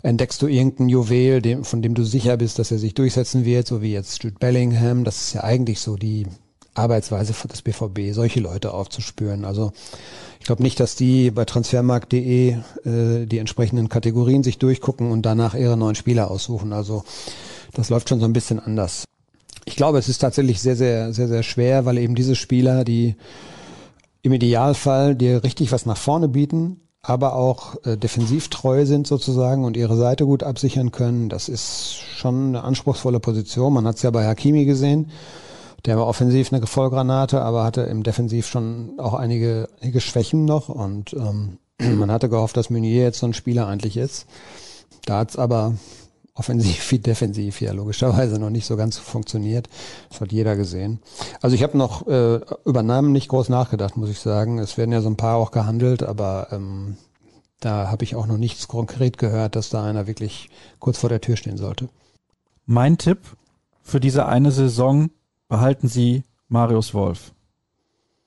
[0.01, 3.83] entdeckst du irgendein Juwel, von dem du sicher bist, dass er sich durchsetzen wird, so
[3.83, 5.03] wie jetzt Jude Bellingham.
[5.03, 6.25] Das ist ja eigentlich so die
[6.77, 9.45] Arbeitsweise des BVB, solche Leute aufzuspüren.
[9.45, 9.71] Also
[10.39, 12.49] ich glaube nicht, dass die bei transfermarkt.de
[12.85, 16.73] äh, die entsprechenden Kategorien sich durchgucken und danach ihre neuen Spieler aussuchen.
[16.73, 17.03] Also
[17.73, 19.05] das läuft schon so ein bisschen anders.
[19.65, 23.15] Ich glaube, es ist tatsächlich sehr, sehr, sehr, sehr schwer, weil eben diese Spieler, die
[24.21, 29.65] im Idealfall dir richtig was nach vorne bieten, aber auch äh, defensiv treu sind sozusagen
[29.65, 31.29] und ihre Seite gut absichern können.
[31.29, 33.73] Das ist schon eine anspruchsvolle Position.
[33.73, 35.11] Man hat es ja bei Hakimi gesehen.
[35.85, 40.69] Der war offensiv eine Vollgranate, aber hatte im Defensiv schon auch einige, einige Schwächen noch
[40.69, 41.59] und ähm,
[41.97, 44.25] man hatte gehofft, dass Meunier jetzt so ein Spieler eigentlich ist.
[45.05, 45.75] Da hat's aber
[46.37, 49.69] offensiv wie defensiv ja logischerweise noch nicht so ganz funktioniert.
[50.09, 50.99] Das hat jeder gesehen.
[51.41, 54.59] Also ich habe noch äh, über Namen nicht groß nachgedacht, muss ich sagen.
[54.59, 56.97] Es werden ja so ein paar auch gehandelt, aber ähm,
[57.59, 61.21] da habe ich auch noch nichts konkret gehört, dass da einer wirklich kurz vor der
[61.21, 61.89] Tür stehen sollte.
[62.65, 63.19] Mein Tipp
[63.81, 65.09] für diese eine Saison
[65.47, 67.33] behalten Sie Marius Wolf?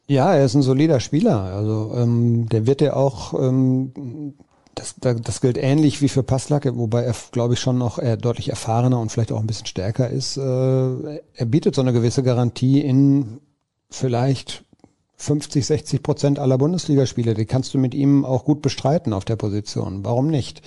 [0.07, 1.41] Ja, er ist ein solider Spieler.
[1.41, 4.35] Also ähm, der wird ja auch, ähm,
[4.75, 8.49] das, das gilt ähnlich wie für Passlack, wobei er, glaube ich, schon noch eher deutlich
[8.49, 10.37] erfahrener und vielleicht auch ein bisschen stärker ist.
[10.37, 13.41] Äh, er bietet so eine gewisse Garantie in
[13.89, 14.65] vielleicht
[15.21, 17.35] 50, 60 Prozent aller Bundesligaspiele.
[17.35, 20.05] Die kannst du mit ihm auch gut bestreiten auf der Position.
[20.05, 20.63] Warum nicht?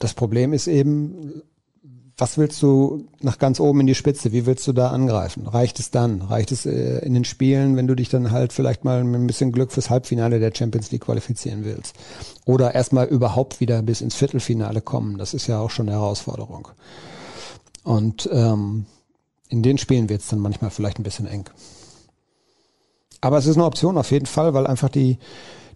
[0.00, 1.42] Das Problem ist eben,
[2.16, 4.32] was willst du nach ganz oben in die Spitze?
[4.32, 5.46] Wie willst du da angreifen?
[5.48, 6.22] Reicht es dann?
[6.22, 9.26] Reicht es äh, in den Spielen, wenn du dich dann halt vielleicht mal mit ein
[9.26, 11.96] bisschen Glück fürs Halbfinale der Champions League qualifizieren willst?
[12.44, 15.18] Oder erstmal überhaupt wieder bis ins Viertelfinale kommen?
[15.18, 16.68] Das ist ja auch schon eine Herausforderung.
[17.82, 18.86] Und ähm,
[19.48, 21.50] in den Spielen wird es dann manchmal vielleicht ein bisschen eng.
[23.20, 25.18] Aber es ist eine Option auf jeden Fall, weil einfach die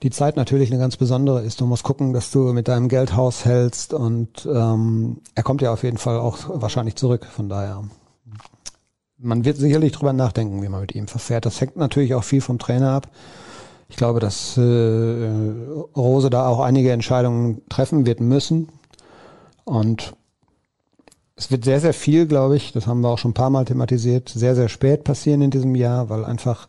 [0.02, 1.60] die Zeit natürlich eine ganz besondere ist.
[1.60, 5.82] Du musst gucken, dass du mit deinem Geld haushältst und ähm, er kommt ja auf
[5.82, 7.26] jeden Fall auch wahrscheinlich zurück.
[7.26, 7.84] Von daher,
[9.18, 11.46] man wird sicherlich drüber nachdenken, wie man mit ihm verfährt.
[11.46, 13.08] Das hängt natürlich auch viel vom Trainer ab.
[13.88, 14.60] Ich glaube, dass äh,
[15.96, 18.68] Rose da auch einige Entscheidungen treffen wird müssen.
[19.64, 20.14] Und
[21.36, 23.64] es wird sehr, sehr viel, glaube ich, das haben wir auch schon ein paar Mal
[23.64, 26.68] thematisiert, sehr, sehr spät passieren in diesem Jahr, weil einfach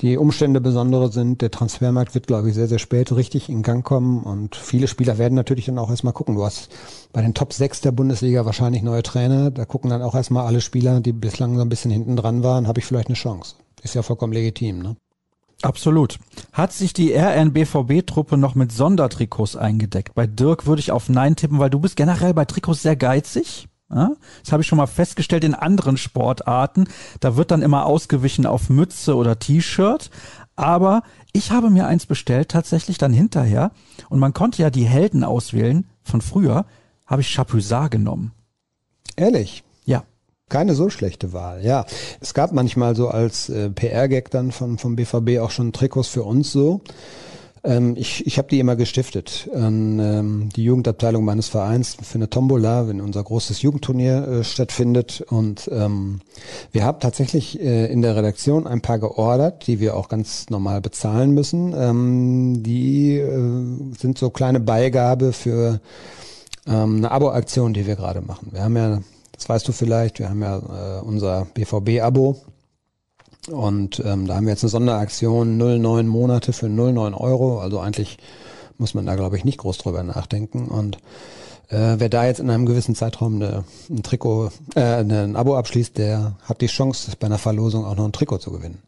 [0.00, 1.40] die Umstände besondere sind.
[1.40, 5.18] Der Transfermarkt wird, glaube ich, sehr, sehr spät richtig in Gang kommen und viele Spieler
[5.18, 6.34] werden natürlich dann auch erstmal gucken.
[6.34, 6.68] Du hast
[7.12, 9.50] bei den Top 6 der Bundesliga wahrscheinlich neue Trainer.
[9.50, 12.66] Da gucken dann auch erstmal alle Spieler, die bislang so ein bisschen hinten dran waren,
[12.66, 13.56] habe ich vielleicht eine Chance.
[13.82, 14.96] Ist ja vollkommen legitim, ne?
[15.62, 16.18] Absolut.
[16.52, 20.14] Hat sich die RNBVB-Truppe noch mit Sondertrikots eingedeckt?
[20.14, 23.68] Bei Dirk würde ich auf Nein tippen, weil du bist generell bei Trikots sehr geizig.
[23.88, 26.88] Das habe ich schon mal festgestellt in anderen Sportarten.
[27.20, 30.10] Da wird dann immer ausgewichen auf Mütze oder T-Shirt.
[30.56, 33.72] Aber ich habe mir eins bestellt, tatsächlich dann hinterher.
[34.08, 36.64] Und man konnte ja die Helden auswählen von früher.
[37.06, 38.32] Habe ich Chapuisat genommen.
[39.16, 39.64] Ehrlich?
[39.84, 40.04] Ja.
[40.48, 41.86] Keine so schlechte Wahl, ja.
[42.20, 46.22] Es gab manchmal so als äh, PR-Gag dann von, vom BVB auch schon Trikots für
[46.22, 46.82] uns so.
[47.64, 52.28] Ähm, ich ich habe die immer gestiftet an ähm, die Jugendabteilung meines Vereins für eine
[52.28, 55.24] Tombola, wenn unser großes Jugendturnier äh, stattfindet.
[55.28, 56.20] Und ähm,
[56.72, 60.82] wir haben tatsächlich äh, in der Redaktion ein paar geordert, die wir auch ganz normal
[60.82, 61.74] bezahlen müssen.
[61.76, 65.80] Ähm, die äh, sind so kleine Beigabe für
[66.66, 68.48] ähm, eine Abo-Aktion, die wir gerade machen.
[68.52, 69.00] Wir haben ja,
[69.32, 72.36] das weißt du vielleicht, wir haben ja äh, unser BVB-Abo
[73.48, 77.60] und ähm, da haben wir jetzt eine Sonderaktion, 09 Monate für 09 Euro.
[77.60, 78.18] Also eigentlich
[78.78, 80.68] muss man da, glaube ich, nicht groß drüber nachdenken.
[80.68, 80.96] Und
[81.68, 85.98] äh, wer da jetzt in einem gewissen Zeitraum eine, ein Trikot, äh, ein Abo abschließt,
[85.98, 88.82] der hat die Chance, bei einer Verlosung auch noch ein Trikot zu gewinnen.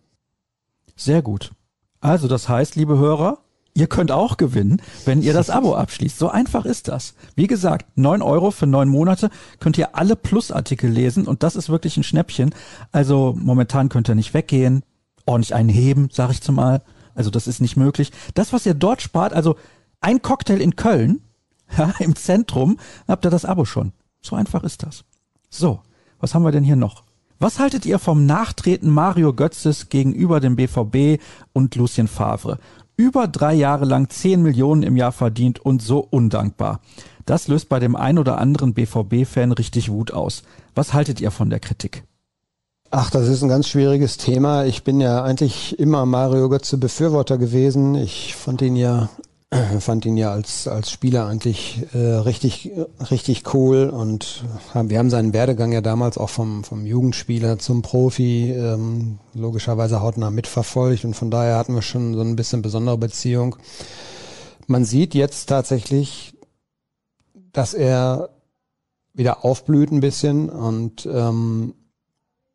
[0.96, 1.52] Sehr gut.
[2.00, 3.38] Also das heißt, liebe Hörer,
[3.76, 6.18] Ihr könnt auch gewinnen, wenn ihr das Abo abschließt.
[6.18, 7.14] So einfach ist das.
[7.34, 9.28] Wie gesagt, neun Euro für neun Monate
[9.60, 12.54] könnt ihr alle Plusartikel lesen und das ist wirklich ein Schnäppchen.
[12.90, 14.82] Also momentan könnt ihr nicht weggehen,
[15.26, 16.80] ordentlich einen heben, sag ich zumal.
[17.14, 18.12] Also das ist nicht möglich.
[18.32, 19.56] Das, was ihr dort spart, also
[20.00, 21.20] ein Cocktail in Köln,
[21.76, 23.92] ja, im Zentrum, habt ihr das Abo schon.
[24.22, 25.04] So einfach ist das.
[25.50, 25.80] So,
[26.18, 27.04] was haben wir denn hier noch?
[27.38, 31.20] Was haltet ihr vom Nachtreten Mario Götzes gegenüber dem BVB
[31.52, 32.58] und Lucien Favre?
[32.96, 36.80] Über drei Jahre lang 10 Millionen im Jahr verdient und so undankbar.
[37.26, 40.42] Das löst bei dem ein oder anderen BVB-Fan richtig Wut aus.
[40.74, 42.04] Was haltet ihr von der Kritik?
[42.90, 44.64] Ach, das ist ein ganz schwieriges Thema.
[44.64, 47.96] Ich bin ja eigentlich immer Mario Götze Befürworter gewesen.
[47.96, 49.08] Ich fand ihn ja
[49.80, 52.72] fand ihn ja als, als Spieler eigentlich äh, richtig,
[53.10, 57.82] richtig cool und haben, wir haben seinen Werdegang ja damals auch vom, vom Jugendspieler zum
[57.82, 62.98] Profi ähm, logischerweise hautnah mitverfolgt und von daher hatten wir schon so ein bisschen besondere
[62.98, 63.56] Beziehung.
[64.66, 66.36] Man sieht jetzt tatsächlich,
[67.52, 68.30] dass er
[69.14, 71.74] wieder aufblüht ein bisschen und ähm,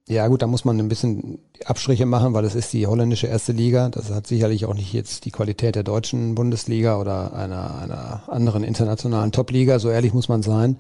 [0.08, 3.52] ja gut, da muss man ein bisschen Abstriche machen, weil es ist die holländische erste
[3.52, 3.90] Liga.
[3.90, 8.64] Das hat sicherlich auch nicht jetzt die Qualität der deutschen Bundesliga oder einer, einer anderen
[8.64, 9.80] internationalen Top-Liga.
[9.80, 10.78] So ehrlich muss man sein.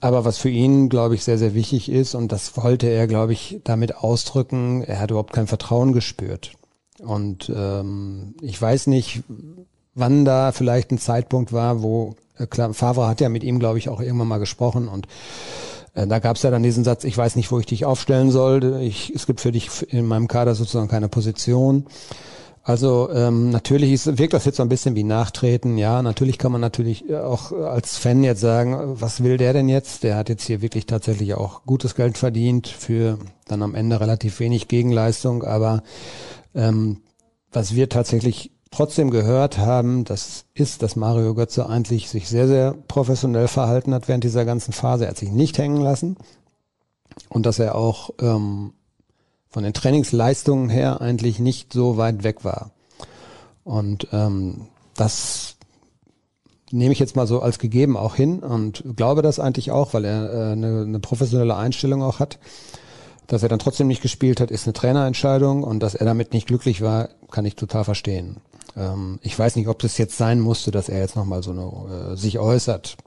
[0.00, 3.32] Aber was für ihn, glaube ich, sehr, sehr wichtig ist, und das wollte er, glaube
[3.32, 6.52] ich, damit ausdrücken, er hat überhaupt kein Vertrauen gespürt.
[6.98, 9.22] Und ähm, ich weiß nicht,
[9.94, 13.78] wann da vielleicht ein Zeitpunkt war, wo, äh, klar, Favre hat ja mit ihm, glaube
[13.78, 15.06] ich, auch irgendwann mal gesprochen und
[15.94, 18.80] da gab es ja dann diesen Satz, ich weiß nicht, wo ich dich aufstellen soll.
[18.80, 21.86] Ich, es gibt für dich in meinem Kader sozusagen keine Position.
[22.64, 25.78] Also ähm, natürlich ist, wirkt das jetzt so ein bisschen wie Nachtreten.
[25.78, 30.04] Ja, natürlich kann man natürlich auch als Fan jetzt sagen, was will der denn jetzt?
[30.04, 34.38] Der hat jetzt hier wirklich tatsächlich auch gutes Geld verdient für dann am Ende relativ
[34.38, 35.42] wenig Gegenleistung.
[35.42, 35.82] Aber
[36.54, 37.00] ähm,
[37.50, 42.74] was wir tatsächlich trotzdem gehört haben, das ist, dass Mario Götze eigentlich sich sehr, sehr
[42.88, 45.04] professionell verhalten hat während dieser ganzen Phase.
[45.04, 46.16] Er hat sich nicht hängen lassen
[47.28, 48.72] und dass er auch ähm,
[49.48, 52.72] von den Trainingsleistungen her eigentlich nicht so weit weg war.
[53.62, 55.56] Und ähm, das
[56.70, 60.06] nehme ich jetzt mal so als gegeben auch hin und glaube das eigentlich auch, weil
[60.06, 62.38] er äh, eine, eine professionelle Einstellung auch hat.
[63.32, 66.46] Dass er dann trotzdem nicht gespielt hat, ist eine Trainerentscheidung und dass er damit nicht
[66.46, 68.36] glücklich war, kann ich total verstehen.
[68.76, 72.10] Ähm, ich weiß nicht, ob das jetzt sein musste, dass er jetzt nochmal so eine,
[72.12, 72.98] äh, sich äußert.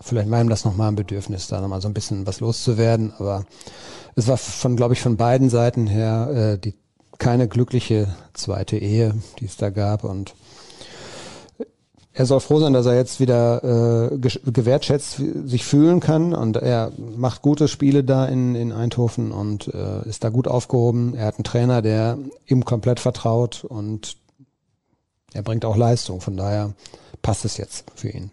[0.00, 3.12] Vielleicht war ihm das nochmal ein Bedürfnis, da nochmal so ein bisschen was loszuwerden.
[3.18, 3.44] Aber
[4.14, 6.72] es war von, glaube ich, von beiden Seiten her äh, die
[7.18, 10.04] keine glückliche zweite Ehe, die es da gab.
[10.04, 10.34] Und
[12.16, 16.92] er soll froh sein, dass er jetzt wieder äh, gewertschätzt sich fühlen kann und er
[17.16, 21.14] macht gute Spiele da in, in Eindhoven und äh, ist da gut aufgehoben.
[21.14, 24.16] Er hat einen Trainer, der ihm komplett vertraut und
[25.32, 26.74] er bringt auch Leistung, von daher
[27.20, 28.30] passt es jetzt für ihn.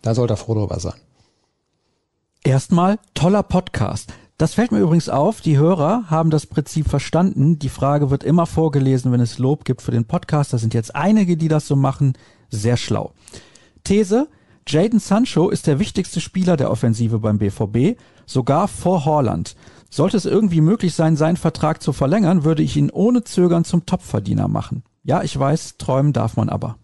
[0.00, 1.00] Da sollte er froh drüber sein.
[2.44, 4.12] Erstmal toller Podcast.
[4.38, 7.58] Das fällt mir übrigens auf, die Hörer haben das Prinzip verstanden.
[7.58, 10.52] Die Frage wird immer vorgelesen, wenn es Lob gibt für den Podcast.
[10.52, 12.14] Da sind jetzt einige, die das so machen.
[12.56, 13.12] Sehr schlau.
[13.84, 14.28] These,
[14.66, 19.56] Jaden Sancho ist der wichtigste Spieler der Offensive beim BVB, sogar vor Horland.
[19.90, 23.86] Sollte es irgendwie möglich sein, seinen Vertrag zu verlängern, würde ich ihn ohne Zögern zum
[23.86, 24.82] Topverdiener machen.
[25.04, 26.76] Ja, ich weiß, träumen darf man aber.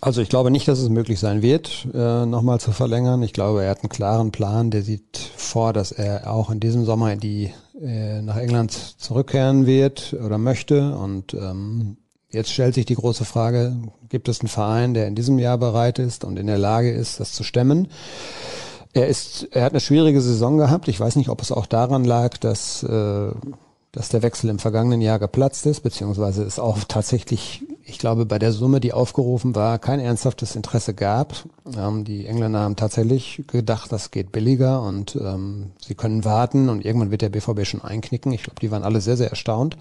[0.00, 3.22] Also ich glaube nicht, dass es möglich sein wird, äh, nochmal zu verlängern.
[3.22, 4.70] Ich glaube, er hat einen klaren Plan.
[4.70, 9.66] Der sieht vor, dass er auch in diesem Sommer in die, äh, nach England zurückkehren
[9.66, 10.96] wird oder möchte.
[10.96, 11.98] Und ähm,
[12.32, 13.76] jetzt stellt sich die große Frage,
[14.08, 17.20] gibt es einen Verein, der in diesem Jahr bereit ist und in der Lage ist,
[17.20, 17.88] das zu stemmen?
[18.92, 20.88] Er ist, er hat eine schwierige Saison gehabt.
[20.88, 23.30] Ich weiß nicht, ob es auch daran lag, dass äh,
[23.92, 28.38] dass der Wechsel im vergangenen Jahr geplatzt ist, beziehungsweise es auch tatsächlich, ich glaube, bei
[28.38, 31.44] der Summe, die aufgerufen war, kein ernsthaftes Interesse gab.
[31.76, 36.86] Ähm, die Engländer haben tatsächlich gedacht, das geht billiger und ähm, sie können warten und
[36.86, 38.32] irgendwann wird der BVB schon einknicken.
[38.32, 39.76] Ich glaube, die waren alle sehr, sehr erstaunt,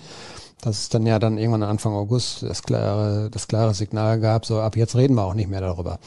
[0.62, 4.60] dass es dann ja dann irgendwann Anfang August das klare, das klare Signal gab, so
[4.60, 6.00] ab jetzt reden wir auch nicht mehr darüber.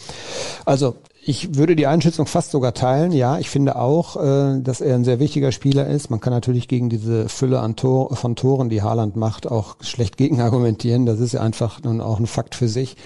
[0.64, 0.96] Also
[1.26, 3.10] ich würde die Einschätzung fast sogar teilen.
[3.12, 6.10] Ja, ich finde auch, äh, dass er ein sehr wichtiger Spieler ist.
[6.10, 10.16] Man kann natürlich gegen diese Fülle an Tor, von Toren, die Haaland macht, auch schlecht
[10.16, 11.06] gegen argumentieren.
[11.06, 12.96] Das ist ja einfach nun auch ein Fakt für sich.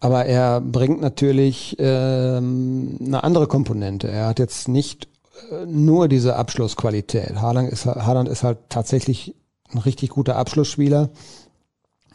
[0.00, 4.08] Aber er bringt natürlich ähm, eine andere Komponente.
[4.08, 5.08] Er hat jetzt nicht
[5.50, 7.40] äh, nur diese Abschlussqualität.
[7.40, 9.34] Haaland ist, Haaland ist halt tatsächlich
[9.74, 11.10] ein richtig guter Abschlussspieler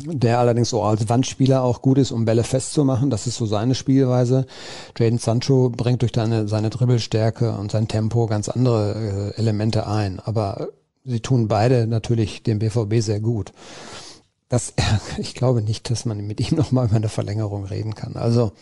[0.01, 3.09] der allerdings so als Wandspieler auch gut ist, um Bälle festzumachen.
[3.09, 4.45] Das ist so seine Spielweise.
[4.97, 10.19] Jaden Sancho bringt durch seine, seine Dribbelstärke und sein Tempo ganz andere äh, Elemente ein.
[10.19, 10.69] Aber
[11.03, 13.51] sie tun beide natürlich dem BVB sehr gut.
[14.47, 14.73] Das,
[15.17, 18.15] ich glaube nicht, dass man mit ihm nochmal über eine Verlängerung reden kann.
[18.15, 18.53] Also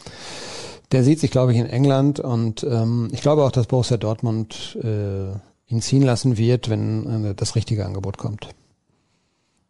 [0.92, 4.78] der sieht sich, glaube ich, in England und ähm, ich glaube auch, dass Borussia Dortmund
[4.82, 5.32] äh,
[5.68, 8.48] ihn ziehen lassen wird, wenn äh, das richtige Angebot kommt.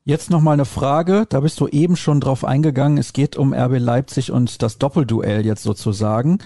[0.08, 2.98] Jetzt noch mal eine Frage, da bist du eben schon drauf eingegangen.
[2.98, 6.38] Es geht um RB Leipzig und das Doppelduell jetzt sozusagen.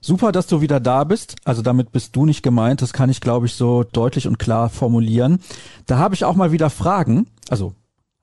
[0.00, 1.36] Super, dass du wieder da bist.
[1.44, 2.80] Also damit bist du nicht gemeint.
[2.80, 5.40] Das kann ich, glaube ich, so deutlich und klar formulieren.
[5.84, 7.26] Da habe ich auch mal wieder Fragen.
[7.50, 7.74] Also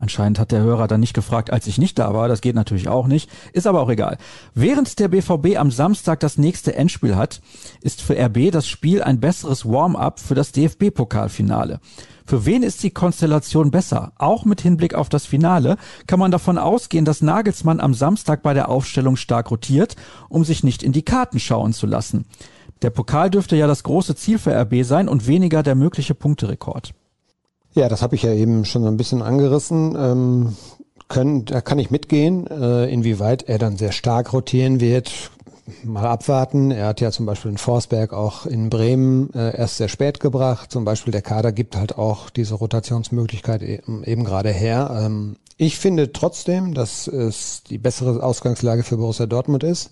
[0.02, 2.30] Anscheinend hat der Hörer dann nicht gefragt, als ich nicht da war.
[2.30, 3.30] Das geht natürlich auch nicht.
[3.52, 4.18] Ist aber auch egal.
[4.54, 7.42] Während der BVB am Samstag das nächste Endspiel hat,
[7.82, 11.82] ist für RB das Spiel ein besseres Warm-up für das DFB-Pokalfinale.
[12.26, 14.14] Für wen ist die Konstellation besser?
[14.18, 15.76] Auch mit Hinblick auf das Finale
[16.08, 19.98] kann man davon ausgehen, dass Nagelsmann am Samstag bei der Aufstellung stark rotiert,
[20.30, 22.26] um sich nicht in die Karten schauen zu lassen.
[22.84, 26.94] Der Pokal dürfte ja das große Ziel für RB sein und weniger der mögliche Punkterekord.
[27.74, 29.96] Ja, das habe ich ja eben schon so ein bisschen angerissen.
[29.98, 30.56] Ähm,
[31.08, 35.32] können, da kann ich mitgehen, äh, inwieweit er dann sehr stark rotieren wird.
[35.84, 36.72] Mal abwarten.
[36.72, 40.72] Er hat ja zum Beispiel den Forsberg auch in Bremen äh, erst sehr spät gebracht.
[40.72, 45.00] Zum Beispiel der Kader gibt halt auch diese Rotationsmöglichkeit eben, eben gerade her.
[45.04, 49.92] Ähm, ich finde trotzdem, dass es die bessere Ausgangslage für Borussia Dortmund ist.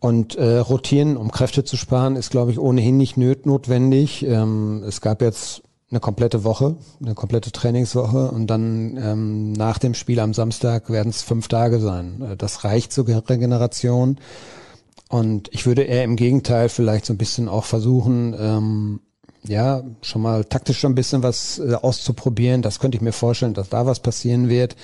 [0.00, 4.24] Und äh, rotieren, um Kräfte zu sparen, ist, glaube ich, ohnehin nicht notwendig.
[4.24, 9.94] Ähm, es gab jetzt eine komplette Woche, eine komplette Trainingswoche und dann ähm, nach dem
[9.94, 12.22] Spiel am Samstag werden es fünf Tage sein.
[12.22, 14.18] Äh, das reicht zur Regeneration.
[15.08, 19.00] Und ich würde eher im Gegenteil vielleicht so ein bisschen auch versuchen, ähm,
[19.48, 22.62] ja, schon mal taktisch schon ein bisschen was äh, auszuprobieren.
[22.62, 24.76] Das könnte ich mir vorstellen, dass da was passieren wird,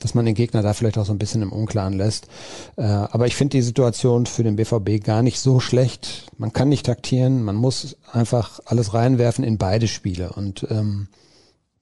[0.00, 2.28] dass man den Gegner da vielleicht auch so ein bisschen im Unklaren lässt.
[2.76, 6.26] Äh, aber ich finde die Situation für den BVB gar nicht so schlecht.
[6.36, 10.32] Man kann nicht taktieren, man muss einfach alles reinwerfen in beide Spiele.
[10.32, 11.08] Und ähm,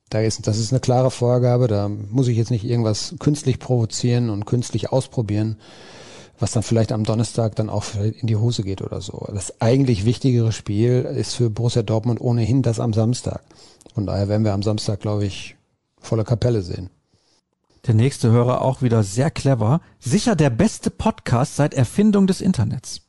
[0.09, 4.31] da ist, das ist eine klare Vorgabe, da muss ich jetzt nicht irgendwas künstlich provozieren
[4.31, 5.57] und künstlich ausprobieren
[6.41, 9.29] was dann vielleicht am Donnerstag dann auch in die Hose geht oder so.
[9.33, 13.43] Das eigentlich wichtigere Spiel ist für Borussia Dortmund ohnehin das am Samstag.
[13.95, 15.57] Von daher werden wir am Samstag, glaube ich,
[16.01, 16.91] volle Kapelle sehen.
[17.87, 19.81] Der nächste Hörer auch wieder sehr clever.
[19.99, 23.03] Sicher der beste Podcast seit Erfindung des Internets.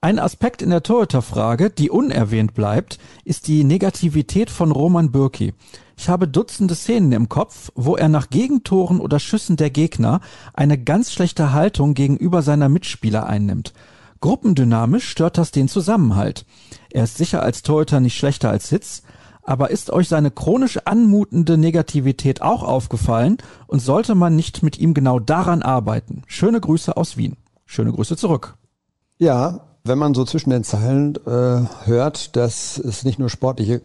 [0.00, 5.54] Ein Aspekt in der Torhüterfrage, die unerwähnt bleibt, ist die Negativität von Roman Bürki.
[5.96, 10.20] Ich habe Dutzende Szenen im Kopf, wo er nach Gegentoren oder Schüssen der Gegner
[10.54, 13.72] eine ganz schlechte Haltung gegenüber seiner Mitspieler einnimmt.
[14.20, 16.46] Gruppendynamisch stört das den Zusammenhalt.
[16.90, 19.02] Er ist sicher als Torhüter nicht schlechter als Hitz,
[19.42, 24.94] aber ist euch seine chronisch anmutende Negativität auch aufgefallen und sollte man nicht mit ihm
[24.94, 26.22] genau daran arbeiten?
[26.28, 27.36] Schöne Grüße aus Wien.
[27.66, 28.54] Schöne Grüße zurück.
[29.18, 33.80] Ja, wenn man so zwischen den Zeilen äh, hört, dass es nicht nur sportliche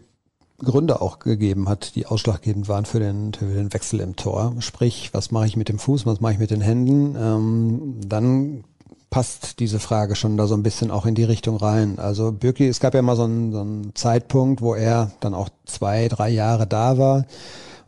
[0.58, 4.54] Gründe auch gegeben hat, die ausschlaggebend waren für den, für den Wechsel im Tor.
[4.60, 7.16] Sprich, was mache ich mit dem Fuß, was mache ich mit den Händen?
[7.18, 8.64] Ähm, dann
[9.10, 11.98] passt diese Frage schon da so ein bisschen auch in die Richtung rein.
[11.98, 15.48] Also Birki, es gab ja mal so einen, so einen Zeitpunkt, wo er dann auch
[15.66, 17.24] zwei, drei Jahre da war,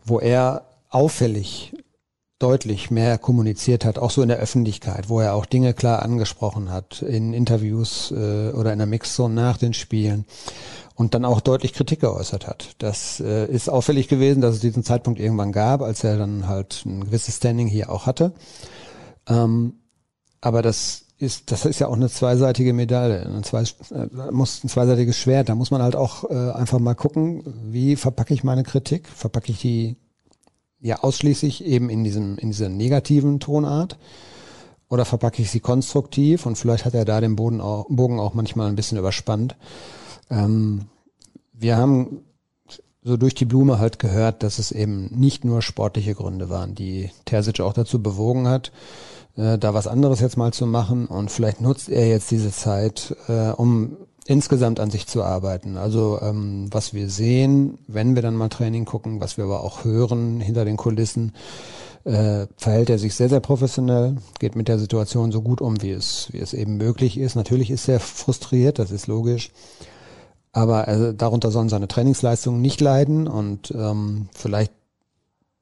[0.05, 1.73] wo er auffällig
[2.39, 6.71] deutlich mehr kommuniziert hat, auch so in der Öffentlichkeit, wo er auch Dinge klar angesprochen
[6.71, 10.27] hat, in Interviews äh, oder in der Mixzone nach den Spielen
[10.95, 12.75] und dann auch deutlich Kritik geäußert hat.
[12.79, 16.85] Das äh, ist auffällig gewesen, dass es diesen Zeitpunkt irgendwann gab, als er dann halt
[16.85, 18.33] ein gewisses Standing hier auch hatte.
[19.29, 19.75] Ähm,
[20.43, 24.69] aber das ist, das ist ja auch eine zweiseitige Medaille, ein, zwei, äh, muss ein
[24.69, 25.49] zweiseitiges Schwert.
[25.49, 29.09] Da muss man halt auch äh, einfach mal gucken, wie verpacke ich meine Kritik?
[29.09, 29.97] Verpacke ich die
[30.81, 33.99] ja ausschließlich eben in diesem, in dieser negativen Tonart?
[34.89, 36.47] Oder verpacke ich sie konstruktiv?
[36.47, 39.57] Und vielleicht hat er da den Boden auch, Bogen auch manchmal ein bisschen überspannt.
[40.31, 40.87] Ähm,
[41.53, 42.25] wir haben
[43.03, 47.11] so durch die Blume halt gehört, dass es eben nicht nur sportliche Gründe waren, die
[47.25, 48.73] Terzic auch dazu bewogen hat,
[49.37, 53.17] äh, da was anderes jetzt mal zu machen und vielleicht nutzt er jetzt diese Zeit,
[53.29, 53.97] äh, um
[54.27, 55.77] insgesamt an sich zu arbeiten.
[55.77, 59.85] Also ähm, was wir sehen, wenn wir dann mal Training gucken, was wir aber auch
[59.85, 61.33] hören hinter den Kulissen,
[62.05, 65.91] äh, verhält er sich sehr, sehr professionell, geht mit der Situation so gut um, wie
[65.91, 67.35] es, wie es eben möglich ist.
[67.35, 69.51] Natürlich ist er frustriert, das ist logisch.
[70.53, 74.73] Aber äh, darunter sollen seine Trainingsleistungen nicht leiden und ähm, vielleicht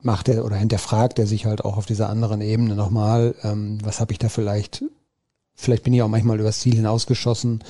[0.03, 4.01] macht er oder hinterfragt er sich halt auch auf dieser anderen Ebene nochmal, ähm, was
[4.01, 4.85] habe ich da vielleicht,
[5.55, 7.65] vielleicht bin ich auch manchmal übers Ziel hinausgeschossen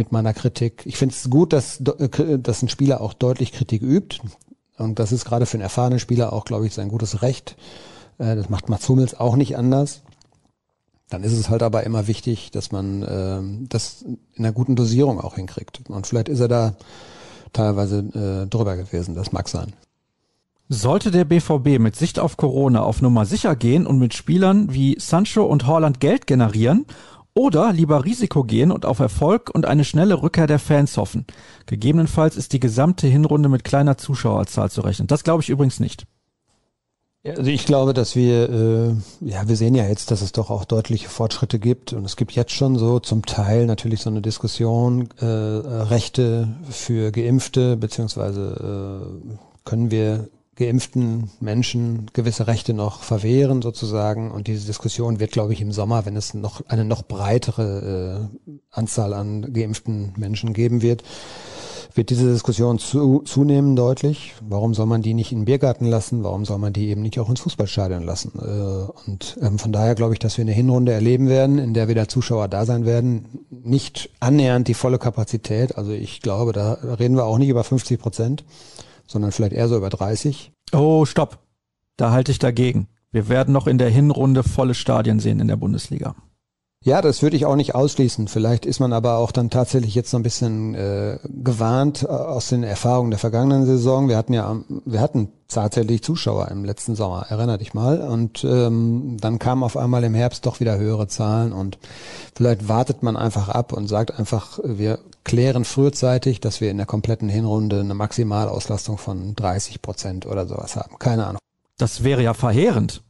[0.00, 0.82] mit meiner Kritik.
[0.86, 4.20] Ich finde es gut, dass, äh, dass ein Spieler auch deutlich Kritik übt.
[4.78, 7.54] Und das ist gerade für einen erfahrenen Spieler auch, glaube ich, sein gutes Recht.
[8.16, 10.00] Äh, das macht Mats Hummels auch nicht anders.
[11.10, 15.20] Dann ist es halt aber immer wichtig, dass man äh, das in einer guten Dosierung
[15.20, 15.82] auch hinkriegt.
[15.90, 16.76] Und vielleicht ist er da
[17.52, 19.14] teilweise äh, drüber gewesen.
[19.14, 19.74] Das mag sein.
[20.70, 24.96] Sollte der BVB mit Sicht auf Corona auf Nummer sicher gehen und mit Spielern wie
[24.98, 26.86] Sancho und Holland Geld generieren
[27.34, 31.26] oder lieber Risiko gehen und auf Erfolg und eine schnelle Rückkehr der Fans hoffen?
[31.66, 35.06] Gegebenenfalls ist die gesamte Hinrunde mit kleiner Zuschauerzahl zu rechnen.
[35.06, 36.06] Das glaube ich übrigens nicht.
[37.22, 40.64] Also ich glaube, dass wir, äh, ja, wir sehen ja jetzt, dass es doch auch
[40.64, 45.10] deutliche Fortschritte gibt und es gibt jetzt schon so zum Teil natürlich so eine Diskussion,
[45.18, 50.30] äh, Rechte für Geimpfte, beziehungsweise äh, können wir
[50.60, 56.04] geimpften Menschen gewisse Rechte noch verwehren sozusagen und diese Diskussion wird, glaube ich, im Sommer,
[56.04, 61.02] wenn es noch eine noch breitere äh, Anzahl an geimpften Menschen geben wird,
[61.94, 64.34] wird diese Diskussion zu, zunehmen deutlich.
[64.46, 66.22] Warum soll man die nicht in den Biergarten lassen?
[66.24, 68.32] Warum soll man die eben nicht auch ins Fußballstadion lassen?
[68.38, 71.88] Äh, und ähm, von daher glaube ich, dass wir eine Hinrunde erleben werden, in der
[71.88, 73.46] wieder Zuschauer da sein werden.
[73.48, 75.78] Nicht annähernd die volle Kapazität.
[75.78, 78.44] Also ich glaube, da reden wir auch nicht über 50 Prozent,
[79.10, 80.52] sondern vielleicht eher so über 30.
[80.72, 81.38] Oh, stopp.
[81.96, 82.88] Da halte ich dagegen.
[83.10, 86.14] Wir werden noch in der Hinrunde volle Stadien sehen in der Bundesliga.
[86.82, 88.26] Ja, das würde ich auch nicht ausschließen.
[88.26, 92.48] Vielleicht ist man aber auch dann tatsächlich jetzt so ein bisschen äh, gewarnt äh, aus
[92.48, 94.08] den Erfahrungen der vergangenen Saison.
[94.08, 94.56] Wir hatten ja,
[94.86, 98.00] wir hatten tatsächlich Zuschauer im letzten Sommer, erinner dich mal.
[98.00, 101.78] Und ähm, dann kamen auf einmal im Herbst doch wieder höhere Zahlen und
[102.34, 106.86] vielleicht wartet man einfach ab und sagt einfach, wir klären frühzeitig, dass wir in der
[106.86, 110.98] kompletten Hinrunde eine Maximalauslastung von 30 Prozent oder sowas haben.
[110.98, 111.40] Keine Ahnung.
[111.78, 113.02] Das wäre ja verheerend.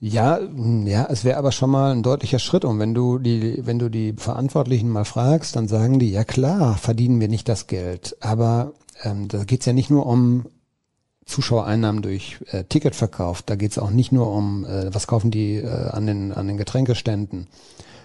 [0.00, 0.38] Ja,
[0.84, 2.64] ja, es wäre aber schon mal ein deutlicher Schritt.
[2.64, 6.76] Und wenn du die, wenn du die Verantwortlichen mal fragst, dann sagen die, ja klar,
[6.76, 8.16] verdienen wir nicht das Geld.
[8.20, 10.46] Aber ähm, da geht's ja nicht nur um
[11.26, 13.42] Zuschauereinnahmen durch äh, Ticketverkauf.
[13.42, 16.56] Da geht's auch nicht nur um, äh, was kaufen die äh, an, den, an den
[16.56, 17.48] Getränkeständen.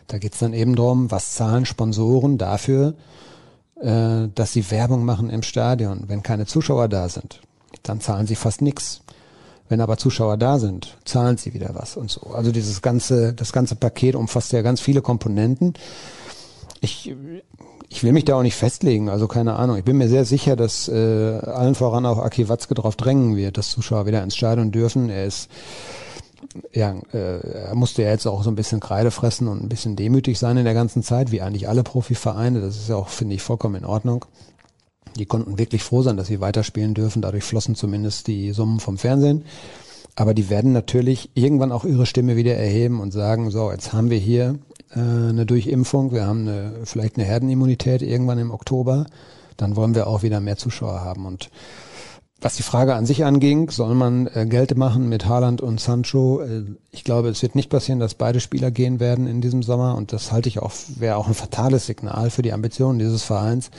[0.08, 2.96] Da geht's dann eben drum, was zahlen Sponsoren dafür,
[3.84, 6.06] äh, dass sie Werbung machen im Stadion.
[6.08, 7.42] Wenn keine Zuschauer da sind,
[7.84, 9.02] dann zahlen sie fast nichts.
[9.70, 12.32] Wenn aber Zuschauer da sind, zahlen sie wieder was und so.
[12.34, 15.74] Also dieses ganze, das ganze Paket umfasst ja ganz viele Komponenten.
[16.82, 17.14] Ich,
[17.90, 19.78] ich will mich da auch nicht festlegen, also keine Ahnung.
[19.78, 23.58] Ich bin mir sehr sicher, dass äh, allen voran auch Aki Watzke darauf drängen wird,
[23.58, 25.10] dass Zuschauer wieder ins Stadion dürfen.
[25.10, 25.50] Er ist
[26.72, 29.96] ja, äh, er musste ja jetzt auch so ein bisschen Kreide fressen und ein bisschen
[29.96, 32.62] demütig sein in der ganzen Zeit, wie eigentlich alle Profivereine.
[32.62, 34.26] Das ist ja auch, finde ich, vollkommen in Ordnung.
[35.18, 37.22] Die konnten wirklich froh sein, dass sie weiterspielen dürfen.
[37.22, 39.46] Dadurch flossen zumindest die Summen vom Fernsehen.
[40.16, 44.10] Aber die werden natürlich irgendwann auch ihre Stimme wieder erheben und sagen, so, jetzt haben
[44.10, 44.60] wir hier
[44.92, 49.08] äh, eine Durchimpfung, wir haben eine, vielleicht eine Herdenimmunität irgendwann im Oktober,
[49.58, 51.26] dann wollen wir auch wieder mehr Zuschauer haben.
[51.26, 51.50] Und
[52.44, 56.42] was die Frage an sich anging, soll man äh, Geld machen mit Haaland und Sancho?
[56.42, 59.96] Äh, ich glaube, es wird nicht passieren, dass beide Spieler gehen werden in diesem Sommer
[59.96, 63.72] und das halte ich auch, wäre auch ein fatales Signal für die Ambitionen dieses Vereins.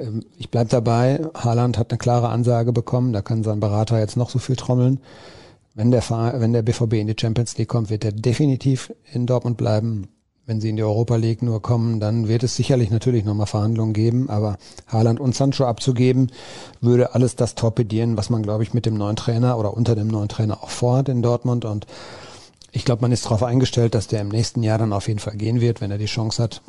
[0.00, 4.16] Ähm, ich bleib dabei, Haaland hat eine klare Ansage bekommen, da kann sein Berater jetzt
[4.16, 5.00] noch so viel trommeln.
[5.74, 9.26] Wenn der, Verein, wenn der BVB in die Champions League kommt, wird er definitiv in
[9.26, 10.08] Dortmund bleiben.
[10.44, 13.92] Wenn sie in die Europa League nur kommen, dann wird es sicherlich natürlich nochmal Verhandlungen
[13.92, 16.32] geben, aber Haaland und Sancho abzugeben,
[16.80, 20.08] würde alles das torpedieren, was man, glaube ich, mit dem neuen Trainer oder unter dem
[20.08, 21.64] neuen Trainer auch vorhat in Dortmund.
[21.64, 21.86] Und
[22.72, 25.36] ich glaube, man ist darauf eingestellt, dass der im nächsten Jahr dann auf jeden Fall
[25.36, 26.60] gehen wird, wenn er die Chance hat,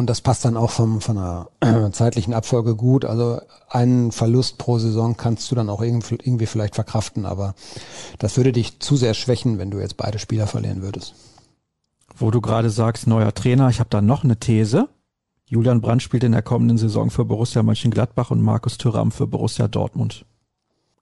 [0.00, 3.04] und das passt dann auch vom, von einer zeitlichen Abfolge gut.
[3.04, 7.54] Also einen Verlust pro Saison kannst du dann auch irgendwie vielleicht verkraften, aber
[8.18, 11.14] das würde dich zu sehr schwächen, wenn du jetzt beide Spieler verlieren würdest.
[12.20, 14.88] Wo du gerade sagst, neuer Trainer, ich habe da noch eine These.
[15.46, 19.68] Julian Brandt spielt in der kommenden Saison für Borussia Mönchengladbach und Markus Thüram für Borussia
[19.68, 20.26] Dortmund.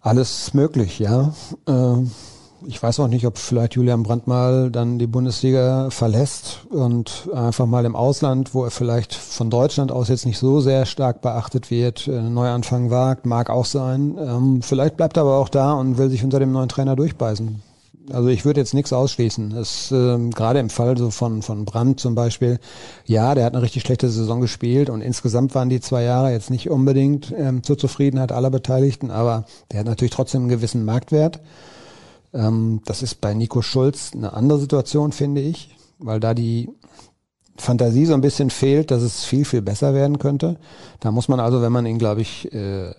[0.00, 1.34] Alles möglich, ja.
[1.66, 2.04] Äh,
[2.68, 7.66] ich weiß auch nicht, ob vielleicht Julian Brandt mal dann die Bundesliga verlässt und einfach
[7.66, 11.72] mal im Ausland, wo er vielleicht von Deutschland aus jetzt nicht so sehr stark beachtet
[11.72, 14.16] wird, einen Neuanfang wagt, mag auch sein.
[14.20, 17.60] Ähm, vielleicht bleibt er aber auch da und will sich unter dem neuen Trainer durchbeißen.
[18.12, 19.52] Also ich würde jetzt nichts ausschließen.
[19.52, 22.58] Es ähm, gerade im Fall so von von Brandt zum Beispiel,
[23.04, 26.50] ja, der hat eine richtig schlechte Saison gespielt und insgesamt waren die zwei Jahre jetzt
[26.50, 31.40] nicht unbedingt ähm, zur Zufriedenheit aller Beteiligten, aber der hat natürlich trotzdem einen gewissen Marktwert.
[32.32, 36.70] Ähm, das ist bei Nico Schulz eine andere Situation, finde ich, weil da die
[37.56, 40.58] Fantasie so ein bisschen fehlt, dass es viel, viel besser werden könnte.
[41.00, 42.92] Da muss man also, wenn man ihn, glaube ich, äh,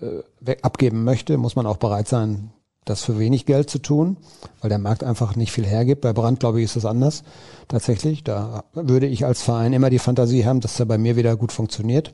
[0.61, 2.51] abgeben möchte, muss man auch bereit sein,
[2.89, 4.17] das für wenig Geld zu tun,
[4.61, 6.01] weil der Markt einfach nicht viel hergibt.
[6.01, 7.23] Bei Brand, glaube ich, ist das anders.
[7.67, 11.35] Tatsächlich, da würde ich als Verein immer die Fantasie haben, dass er bei mir wieder
[11.35, 12.13] gut funktioniert.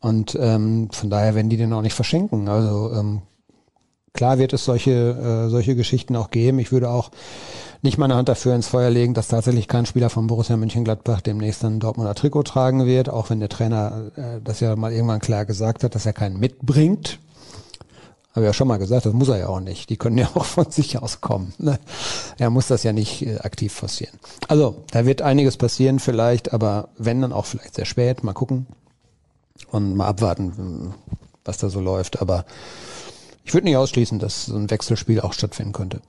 [0.00, 2.48] Und ähm, von daher werden die den auch nicht verschenken.
[2.48, 3.22] Also ähm,
[4.12, 6.58] klar wird es solche, äh, solche Geschichten auch geben.
[6.58, 7.10] Ich würde auch
[7.82, 11.64] nicht meine Hand dafür ins Feuer legen, dass tatsächlich kein Spieler von Borussia Mönchengladbach demnächst
[11.64, 15.44] ein Dortmunder Trikot tragen wird, auch wenn der Trainer äh, das ja mal irgendwann klar
[15.44, 17.18] gesagt hat, dass er keinen mitbringt.
[18.36, 19.88] Habe ja schon mal gesagt, das muss er ja auch nicht.
[19.88, 21.54] Die können ja auch von sich aus kommen.
[21.58, 21.78] Ne?
[22.38, 24.14] Er muss das ja nicht äh, aktiv forcieren.
[24.46, 28.22] Also, da wird einiges passieren vielleicht, aber wenn, dann auch vielleicht sehr spät.
[28.22, 28.66] Mal gucken
[29.70, 30.94] und mal abwarten,
[31.44, 32.20] was da so läuft.
[32.20, 32.44] Aber
[33.44, 36.02] ich würde nicht ausschließen, dass so ein Wechselspiel auch stattfinden könnte.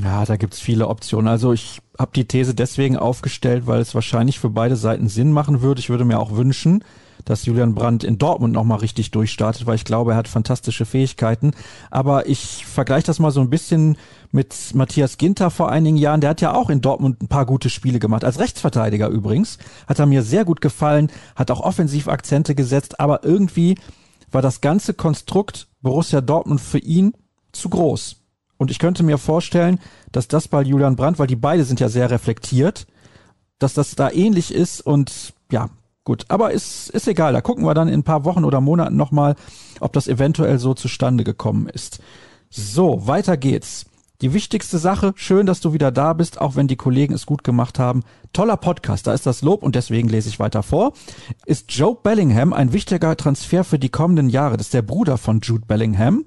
[0.00, 1.28] Ja, da gibt's viele Optionen.
[1.28, 5.62] Also ich habe die These deswegen aufgestellt, weil es wahrscheinlich für beide Seiten Sinn machen
[5.62, 5.80] würde.
[5.80, 6.84] Ich würde mir auch wünschen,
[7.26, 11.50] dass Julian Brandt in Dortmund nochmal richtig durchstartet, weil ich glaube, er hat fantastische Fähigkeiten.
[11.90, 13.98] Aber ich vergleiche das mal so ein bisschen
[14.30, 16.20] mit Matthias Ginter vor einigen Jahren.
[16.20, 18.24] Der hat ja auch in Dortmund ein paar gute Spiele gemacht.
[18.24, 19.58] Als Rechtsverteidiger übrigens.
[19.88, 23.76] Hat er mir sehr gut gefallen, hat auch Offensivakzente gesetzt, aber irgendwie
[24.30, 27.12] war das ganze Konstrukt Borussia Dortmund für ihn
[27.50, 28.16] zu groß.
[28.56, 29.80] Und ich könnte mir vorstellen,
[30.12, 32.86] dass das bei Julian Brandt, weil die beide sind ja sehr reflektiert,
[33.58, 35.70] dass das da ähnlich ist und ja,
[36.06, 37.32] Gut, aber ist, ist egal.
[37.32, 39.34] Da gucken wir dann in ein paar Wochen oder Monaten nochmal,
[39.80, 41.98] ob das eventuell so zustande gekommen ist.
[42.48, 43.86] So, weiter geht's.
[44.20, 47.42] Die wichtigste Sache, schön, dass du wieder da bist, auch wenn die Kollegen es gut
[47.42, 48.04] gemacht haben.
[48.32, 50.92] Toller Podcast, da ist das Lob und deswegen lese ich weiter vor.
[51.44, 54.56] Ist Joe Bellingham ein wichtiger Transfer für die kommenden Jahre?
[54.56, 56.24] Das ist der Bruder von Jude Bellingham.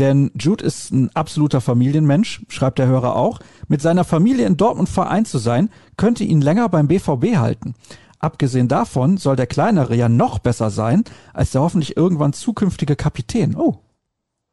[0.00, 3.38] Denn Jude ist ein absoluter Familienmensch, schreibt der Hörer auch.
[3.68, 7.76] Mit seiner Familie in Dortmund vereint zu sein, könnte ihn länger beim BVB halten.
[8.24, 11.04] Abgesehen davon soll der kleinere ja noch besser sein
[11.34, 13.54] als der hoffentlich irgendwann zukünftige Kapitän.
[13.54, 13.74] Oh.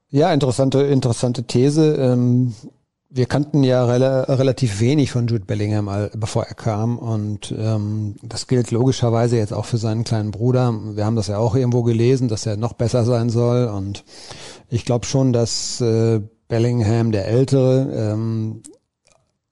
[0.10, 1.96] Ja, interessante, interessante These.
[1.96, 2.54] Ähm,
[3.10, 6.98] wir kannten ja rela relativ wenig von Jude Bellingham, bevor er kam.
[7.00, 10.74] Und ähm, das gilt logischerweise jetzt auch für seinen kleinen Bruder.
[10.96, 13.68] Wir haben das ja auch irgendwo gelesen, dass er noch besser sein soll.
[13.68, 14.04] Und
[14.70, 16.20] ich glaube schon, dass äh,
[16.50, 18.64] Bellingham, der Ältere, ähm,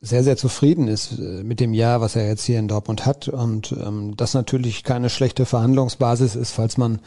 [0.01, 3.27] sehr, sehr zufrieden ist äh, mit dem Jahr, was er jetzt hier in Dortmund hat
[3.27, 6.99] und ähm, das natürlich keine schlechte Verhandlungsbasis ist, falls man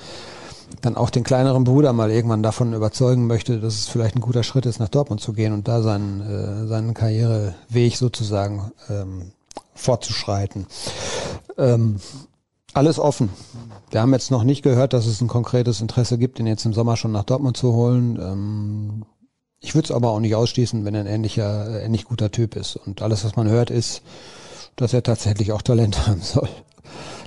[0.80, 4.42] dann auch den kleineren Bruder mal irgendwann davon überzeugen möchte, dass es vielleicht ein guter
[4.42, 9.32] Schritt ist, nach Dortmund zu gehen und da seinen, äh, seinen Karriereweg sozusagen ähm,
[9.74, 10.66] fortzuschreiten.
[11.58, 11.96] Ähm,
[12.74, 13.28] alles offen.
[13.90, 16.72] Wir haben jetzt noch nicht gehört, dass es ein konkretes Interesse gibt, ihn jetzt im
[16.72, 18.18] Sommer schon nach Dortmund zu holen.
[18.20, 19.04] Ähm,
[19.62, 22.56] ich würde es aber auch nicht ausschließen, wenn er ein ähnlicher, äh, ähnlich guter Typ
[22.56, 22.76] ist.
[22.76, 24.02] Und alles, was man hört, ist,
[24.76, 26.48] dass er tatsächlich auch Talent haben soll.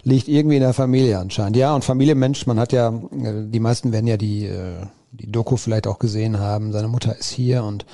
[0.04, 1.58] Liegt irgendwie in der Familie anscheinend.
[1.58, 5.56] Ja, und Familienmensch, man hat ja, äh, die meisten werden ja die, äh, die Doku
[5.56, 6.74] vielleicht auch gesehen haben.
[6.74, 7.86] Seine Mutter ist hier und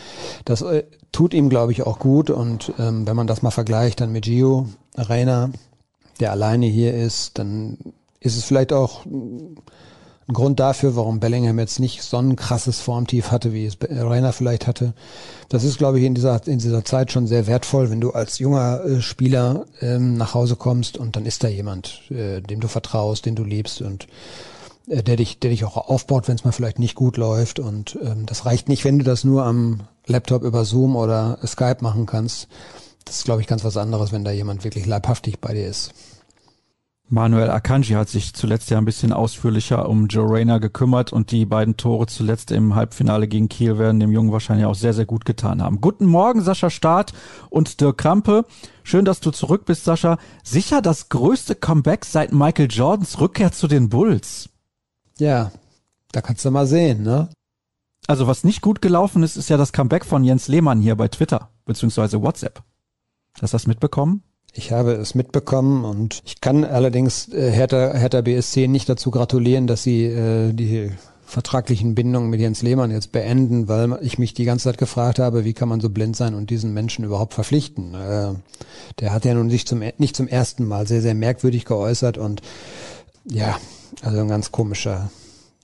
[0.44, 0.66] das
[1.12, 2.32] tut ihm, glaube ich, auch gut.
[2.32, 5.52] Und ähm, wenn man das mal vergleicht dann mit Gio Reina,
[6.20, 7.78] der alleine hier ist, dann
[8.20, 9.06] ist es vielleicht auch
[10.28, 14.34] ein Grund dafür, warum Bellingham jetzt nicht so ein krasses Formtief hatte, wie es Rainer
[14.34, 14.94] vielleicht hatte.
[15.50, 18.40] Das ist, glaube ich, in dieser, in dieser Zeit schon sehr wertvoll, wenn du als
[18.40, 22.68] junger äh, Spieler ähm, nach Hause kommst und dann ist da jemand, äh, dem du
[22.68, 24.08] vertraust, den du liebst und
[24.88, 27.60] äh, der dich, der dich auch aufbaut, wenn es mal vielleicht nicht gut läuft.
[27.60, 31.78] Und ähm, das reicht nicht, wenn du das nur am Laptop über Zoom oder Skype
[31.82, 32.48] machen kannst.
[33.06, 35.92] Das ist, glaube ich, ganz was anderes, wenn da jemand wirklich leibhaftig bei dir ist.
[37.14, 41.46] Manuel Akanji hat sich zuletzt ja ein bisschen ausführlicher um Joe Rayner gekümmert und die
[41.46, 45.26] beiden Tore zuletzt im Halbfinale gegen Kiel werden dem Jungen wahrscheinlich auch sehr, sehr gut
[45.26, 45.82] getan haben.
[45.82, 47.12] Guten Morgen, Sascha Staat
[47.50, 48.46] und Dirk Krampe.
[48.84, 50.20] Schön, dass du zurück bist, Sascha.
[50.42, 54.48] Sicher das größte Comeback seit Michael Jordans Rückkehr zu den Bulls.
[55.20, 55.52] Ja,
[56.14, 57.28] da kannst du mal sehen, ne?
[58.08, 61.10] Also was nicht gut gelaufen ist, ist ja das Comeback von Jens Lehmann hier bei
[61.10, 62.64] Twitter, beziehungsweise WhatsApp.
[63.42, 64.24] Hast du das mitbekommen?
[64.54, 69.66] Ich habe es mitbekommen und ich kann allerdings äh, Hertha, Hertha BSC nicht dazu gratulieren,
[69.66, 70.92] dass sie äh, die
[71.32, 75.46] vertraglichen Bindung mit Jens Lehmann jetzt beenden, weil ich mich die ganze Zeit gefragt habe,
[75.46, 77.94] wie kann man so blind sein und diesen Menschen überhaupt verpflichten.
[77.94, 78.34] Äh,
[79.00, 82.42] der hat ja nun sich zum, nicht zum ersten Mal sehr, sehr merkwürdig geäußert und
[83.24, 83.58] ja,
[84.02, 85.10] also ein ganz komischer,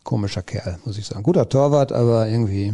[0.06, 1.24] komischer Kerl, muss ich sagen.
[1.24, 2.74] Guter Torwart, aber irgendwie.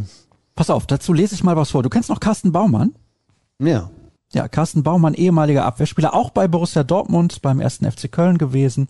[0.54, 1.82] Pass auf, dazu lese ich mal was vor.
[1.82, 2.94] Du kennst noch Carsten Baumann?
[3.58, 3.90] Ja.
[4.34, 8.88] Ja, Carsten Baumann, ehemaliger Abwehrspieler, auch bei Borussia Dortmund, beim ersten FC Köln gewesen.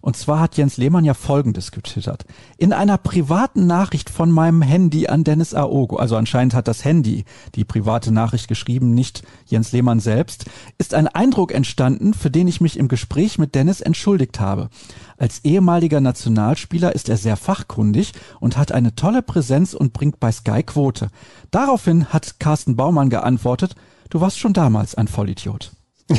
[0.00, 2.24] Und zwar hat Jens Lehmann ja Folgendes getwittert.
[2.56, 7.24] In einer privaten Nachricht von meinem Handy an Dennis Aogo, also anscheinend hat das Handy
[7.54, 10.44] die private Nachricht geschrieben, nicht Jens Lehmann selbst,
[10.76, 14.68] ist ein Eindruck entstanden, für den ich mich im Gespräch mit Dennis entschuldigt habe.
[15.16, 20.30] Als ehemaliger Nationalspieler ist er sehr fachkundig und hat eine tolle Präsenz und bringt bei
[20.30, 21.08] Sky Quote.
[21.50, 23.74] Daraufhin hat Carsten Baumann geantwortet,
[24.10, 25.72] du warst schon damals ein Vollidiot.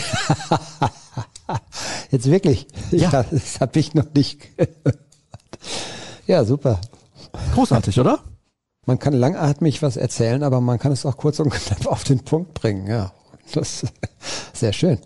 [2.12, 2.68] Jetzt wirklich?
[2.92, 3.10] Ja.
[3.12, 5.00] ja das habe ich noch nicht gehört.
[6.28, 6.80] Ja, super.
[7.54, 8.20] Großartig, oder?
[8.86, 12.20] Man kann langatmig was erzählen, aber man kann es auch kurz und knapp auf den
[12.20, 12.88] Punkt bringen.
[12.88, 13.12] Ja,
[13.54, 13.94] das ist
[14.54, 15.00] sehr schön.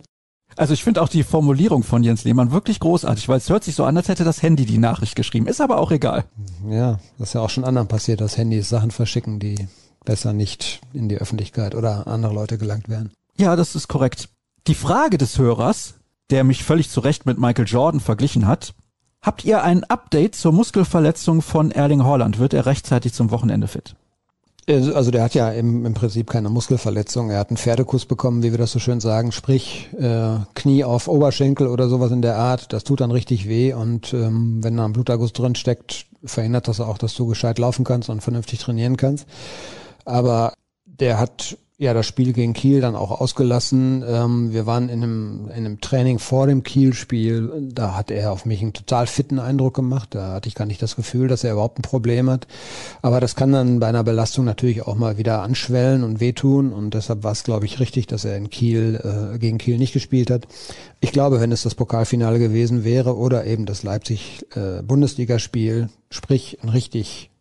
[0.56, 3.76] Also ich finde auch die Formulierung von Jens Lehmann wirklich großartig, weil es hört sich
[3.76, 5.48] so an, als hätte das Handy die Nachricht geschrieben.
[5.48, 6.26] Ist aber auch egal.
[6.70, 9.68] Ja, das ist ja auch schon anderen passiert, dass Handys Sachen verschicken, die
[10.06, 13.12] besser nicht in die Öffentlichkeit oder andere Leute gelangt werden.
[13.38, 14.30] Ja, das ist korrekt.
[14.68, 15.96] Die Frage des Hörers,
[16.30, 18.74] der mich völlig zu Recht mit Michael Jordan verglichen hat.
[19.22, 22.40] Habt ihr ein Update zur Muskelverletzung von Erling Haaland?
[22.40, 23.96] Wird er rechtzeitig zum Wochenende fit?
[24.68, 27.30] Also der hat ja im, im Prinzip keine Muskelverletzung.
[27.30, 31.10] Er hat einen Pferdekuss bekommen, wie wir das so schön sagen, sprich äh, Knie auf
[31.10, 32.72] Oberschenkel oder sowas in der Art.
[32.72, 36.80] Das tut dann richtig weh und ähm, wenn da ein Bluterguss drin steckt, verhindert das
[36.80, 39.28] auch, dass du gescheit laufen kannst und vernünftig trainieren kannst.
[40.06, 40.54] Aber
[40.86, 44.04] der hat ja das Spiel gegen Kiel dann auch ausgelassen.
[44.08, 47.70] Ähm, wir waren in einem, in einem Training vor dem Kiel-Spiel.
[47.74, 50.16] Da hat er auf mich einen total fitten Eindruck gemacht.
[50.16, 52.48] Da hatte ich gar nicht das Gefühl, dass er überhaupt ein Problem hat.
[53.02, 56.74] Aber das kann dann bei einer Belastung natürlich auch mal wieder anschwellen und wehtun.
[56.74, 59.94] Und deshalb war es, glaube ich, richtig, dass er in Kiel äh, gegen Kiel nicht
[59.94, 60.48] gespielt hat.
[61.02, 66.70] Ich glaube, wenn es das Pokalfinale gewesen wäre oder eben das Leipzig-Bundesligaspiel, äh, sprich ein
[66.70, 67.32] richtig,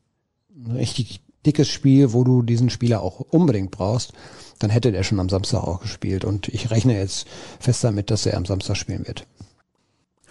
[0.56, 4.12] ein richtig dickes Spiel, wo du diesen Spieler auch unbedingt brauchst,
[4.58, 6.24] dann hätte der schon am Samstag auch gespielt.
[6.24, 7.26] Und ich rechne jetzt
[7.58, 9.26] fest damit, dass er am Samstag spielen wird.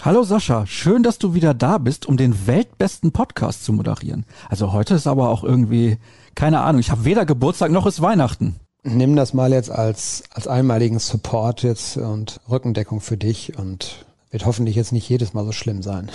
[0.04, 4.26] Hallo Sascha, schön, dass du wieder da bist, um den weltbesten Podcast zu moderieren.
[4.50, 5.98] Also heute ist aber auch irgendwie,
[6.34, 8.56] keine Ahnung, ich habe weder Geburtstag noch ist Weihnachten.
[8.82, 14.48] Nimm das mal jetzt als, als einmaligen Support jetzt und Rückendeckung für dich und wird
[14.48, 16.10] hoffentlich jetzt nicht jedes Mal so schlimm sein.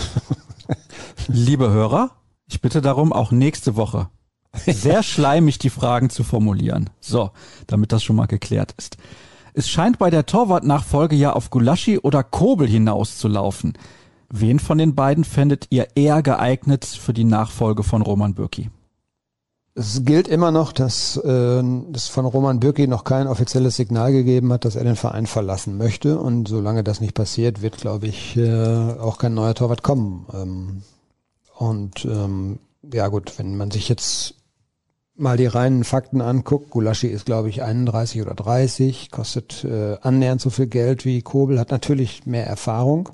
[1.28, 2.10] Liebe Hörer,
[2.48, 4.08] ich bitte darum, auch nächste Woche
[4.66, 6.90] sehr schleimig die Fragen zu formulieren.
[7.00, 7.30] So,
[7.66, 8.96] damit das schon mal geklärt ist.
[9.54, 13.72] Es scheint bei der Torwartnachfolge ja auf Gulaschi oder Kobel hinauszulaufen.
[14.28, 18.70] Wen von den beiden fändet ihr eher geeignet für die Nachfolge von Roman Bürki?
[19.78, 21.62] Es gilt immer noch, dass äh,
[21.94, 25.76] es von Roman Bürki noch kein offizielles Signal gegeben hat, dass er den Verein verlassen
[25.76, 26.18] möchte.
[26.18, 30.26] Und solange das nicht passiert, wird, glaube ich, äh, auch kein neuer Torwart kommen.
[30.32, 30.82] Ähm,
[31.58, 32.58] und ähm,
[32.92, 34.34] ja gut, wenn man sich jetzt
[35.16, 40.40] mal die reinen Fakten anguckt, Gulaschi ist, glaube ich, 31 oder 30, kostet äh, annähernd
[40.40, 43.08] so viel Geld wie Kobel, hat natürlich mehr Erfahrung.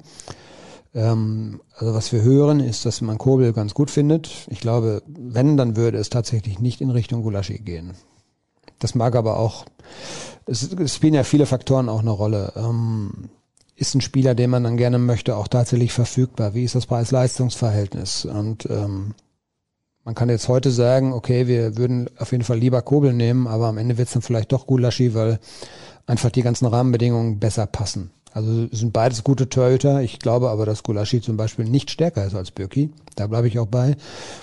[0.95, 4.47] Ähm, also was wir hören, ist, dass man Kobel ganz gut findet.
[4.51, 7.95] Ich glaube, wenn, dann würde es tatsächlich nicht in Richtung Gulaschi gehen.
[8.79, 9.65] Das mag aber auch,
[10.47, 12.53] es, es spielen ja viele Faktoren auch eine Rolle.
[12.57, 13.31] Ähm,
[13.77, 16.55] ist ein Spieler, den man dann gerne möchte, auch tatsächlich verfügbar?
[16.55, 18.25] Wie ist das Preis-Leistungs-Verhältnis?
[18.25, 19.15] Und ähm,
[20.05, 23.67] man kann jetzt heute sagen, okay, wir würden auf jeden Fall lieber Kobel nehmen, aber
[23.67, 25.39] am Ende wird es dann vielleicht doch Gulaschi, weil
[26.07, 28.11] einfach die ganzen Rahmenbedingungen besser passen.
[28.33, 30.03] Also sind beides gute Torhüter.
[30.03, 32.91] Ich glaube aber, dass Gulaschi zum Beispiel nicht stärker ist als Birki.
[33.15, 33.95] Da bleibe ich auch bei.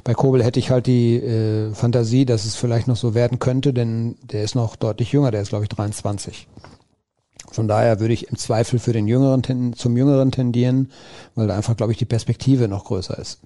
[0.04, 3.74] Bei Kobel hätte ich halt die äh, Fantasie, dass es vielleicht noch so werden könnte,
[3.74, 5.32] denn der ist noch deutlich jünger.
[5.32, 6.48] Der ist, glaube ich, 23.
[7.52, 10.92] Von daher würde ich im Zweifel für den Jüngeren zum Jüngeren tendieren,
[11.34, 13.40] weil da einfach, glaube ich, die Perspektive noch größer ist.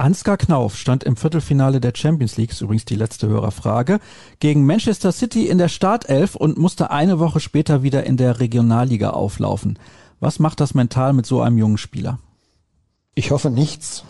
[0.00, 3.98] Ansgar Knauf stand im Viertelfinale der Champions League, ist übrigens die letzte Hörerfrage,
[4.38, 9.10] gegen Manchester City in der Startelf und musste eine Woche später wieder in der Regionalliga
[9.10, 9.76] auflaufen.
[10.20, 12.20] Was macht das mental mit so einem jungen Spieler?
[13.16, 14.04] Ich hoffe nichts.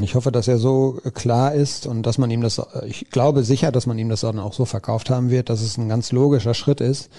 [0.00, 3.72] Ich hoffe, dass er so klar ist und dass man ihm das, ich glaube sicher,
[3.72, 6.54] dass man ihm das dann auch so verkauft haben wird, dass es ein ganz logischer
[6.54, 7.10] Schritt ist.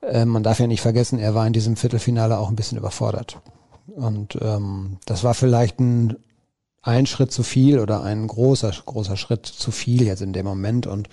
[0.00, 3.40] Äh, man darf ja nicht vergessen, er war in diesem Viertelfinale auch ein bisschen überfordert.
[3.94, 6.16] Und ähm, das war vielleicht ein
[6.82, 10.86] ein Schritt zu viel oder ein großer, großer Schritt zu viel jetzt in dem Moment.
[10.86, 11.08] Und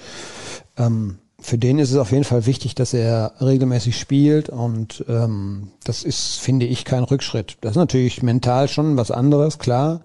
[0.77, 5.71] ähm, für den ist es auf jeden Fall wichtig, dass er regelmäßig spielt und ähm,
[5.83, 7.57] das ist, finde ich, kein Rückschritt.
[7.61, 10.01] Das ist natürlich mental schon was anderes, klar.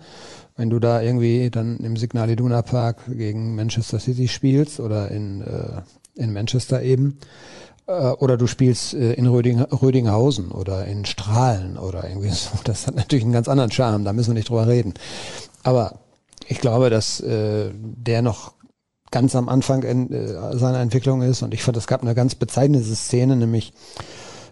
[0.56, 5.40] wenn du da irgendwie dann im Signal Iduna Park gegen Manchester City spielst oder in,
[5.40, 5.82] äh,
[6.14, 7.18] in Manchester eben,
[7.86, 12.50] äh, oder du spielst äh, in Röding, Rödinghausen oder in Strahlen oder irgendwie so.
[12.62, 14.94] Das hat natürlich einen ganz anderen Charme, da müssen wir nicht drüber reden.
[15.64, 15.98] Aber
[16.46, 18.54] ich glaube, dass äh, der noch
[19.10, 22.36] ganz am Anfang in, äh, seiner Entwicklung ist und ich fand, es gab eine ganz
[22.36, 23.72] bezeichnende Szene, nämlich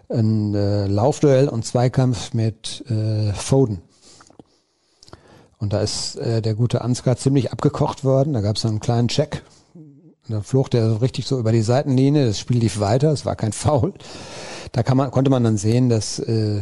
[0.09, 3.81] ein äh, Laufduell und Zweikampf mit äh, Foden.
[5.57, 8.33] Und da ist äh, der gute Ansgar ziemlich abgekocht worden.
[8.33, 9.43] Da gab es einen kleinen Check
[10.29, 13.35] da flog der so richtig so über die Seitenlinie, das Spiel lief weiter, es war
[13.35, 13.93] kein Foul.
[14.71, 16.61] Da kann man, konnte man dann sehen, dass, äh,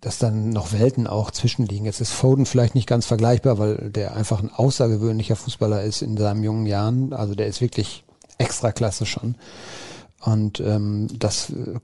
[0.00, 1.86] dass dann noch Welten auch zwischenliegen.
[1.86, 6.16] Jetzt ist Foden vielleicht nicht ganz vergleichbar, weil der einfach ein außergewöhnlicher Fußballer ist in
[6.16, 7.12] seinen jungen Jahren.
[7.12, 8.04] Also der ist wirklich
[8.38, 9.36] extra klasse schon.
[10.20, 11.78] Und ähm, das äh,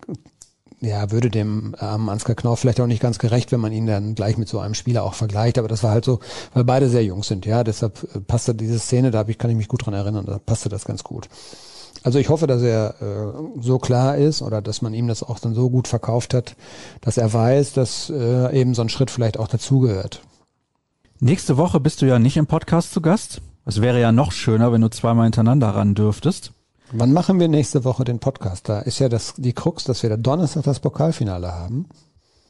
[0.83, 4.17] ja, würde dem ähm, Ansgar Knauf vielleicht auch nicht ganz gerecht, wenn man ihn dann
[4.17, 5.57] gleich mit so einem Spieler auch vergleicht.
[5.59, 6.19] Aber das war halt so,
[6.55, 7.47] weil beide sehr jung sind.
[7.47, 10.27] Ja, deshalb äh, passte diese Szene, da hab ich, kann ich mich gut dran erinnern,
[10.27, 11.29] da passte das ganz gut.
[12.03, 15.39] Also ich hoffe, dass er äh, so klar ist oder dass man ihm das auch
[15.39, 16.57] dann so gut verkauft hat,
[17.01, 20.23] dass er weiß, dass äh, eben so ein Schritt vielleicht auch dazugehört.
[21.21, 23.41] Nächste Woche bist du ja nicht im Podcast zu Gast.
[23.65, 26.53] Es wäre ja noch schöner, wenn du zweimal hintereinander ran dürftest.
[26.91, 28.69] Wann machen wir nächste Woche den Podcast?
[28.69, 31.89] Da ist ja das, die Krux, dass wir da Donnerstag das Pokalfinale haben.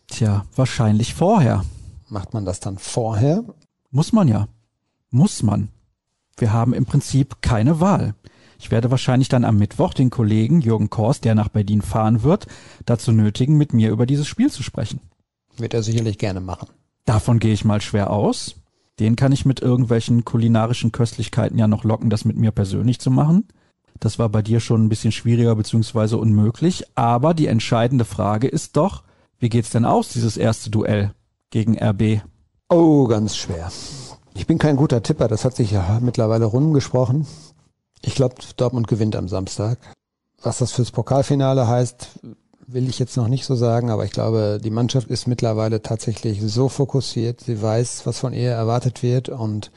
[0.08, 1.64] Tja, wahrscheinlich vorher.
[2.08, 3.44] Macht man das dann vorher?
[3.90, 4.48] Muss man ja.
[5.10, 5.68] Muss man.
[6.38, 8.14] Wir haben im Prinzip keine Wahl.
[8.62, 12.46] Ich werde wahrscheinlich dann am Mittwoch den Kollegen Jürgen Korst, der nach Berlin fahren wird,
[12.86, 15.00] dazu nötigen, mit mir über dieses Spiel zu sprechen.
[15.56, 16.68] Wird er sicherlich gerne machen.
[17.04, 18.54] Davon gehe ich mal schwer aus.
[19.00, 23.10] Den kann ich mit irgendwelchen kulinarischen Köstlichkeiten ja noch locken, das mit mir persönlich zu
[23.10, 23.48] machen.
[23.98, 26.84] Das war bei dir schon ein bisschen schwieriger beziehungsweise unmöglich.
[26.94, 29.02] Aber die entscheidende Frage ist doch,
[29.40, 31.12] wie geht's denn aus, dieses erste Duell
[31.50, 32.22] gegen RB?
[32.68, 33.72] Oh, ganz schwer.
[34.34, 37.26] Ich bin kein guter Tipper, das hat sich ja mittlerweile rumgesprochen.
[38.02, 39.78] Ich glaube, Dortmund gewinnt am Samstag.
[40.42, 42.20] Was das fürs Pokalfinale heißt,
[42.66, 46.40] will ich jetzt noch nicht so sagen, aber ich glaube, die Mannschaft ist mittlerweile tatsächlich
[46.42, 49.70] so fokussiert, sie weiß, was von ihr erwartet wird und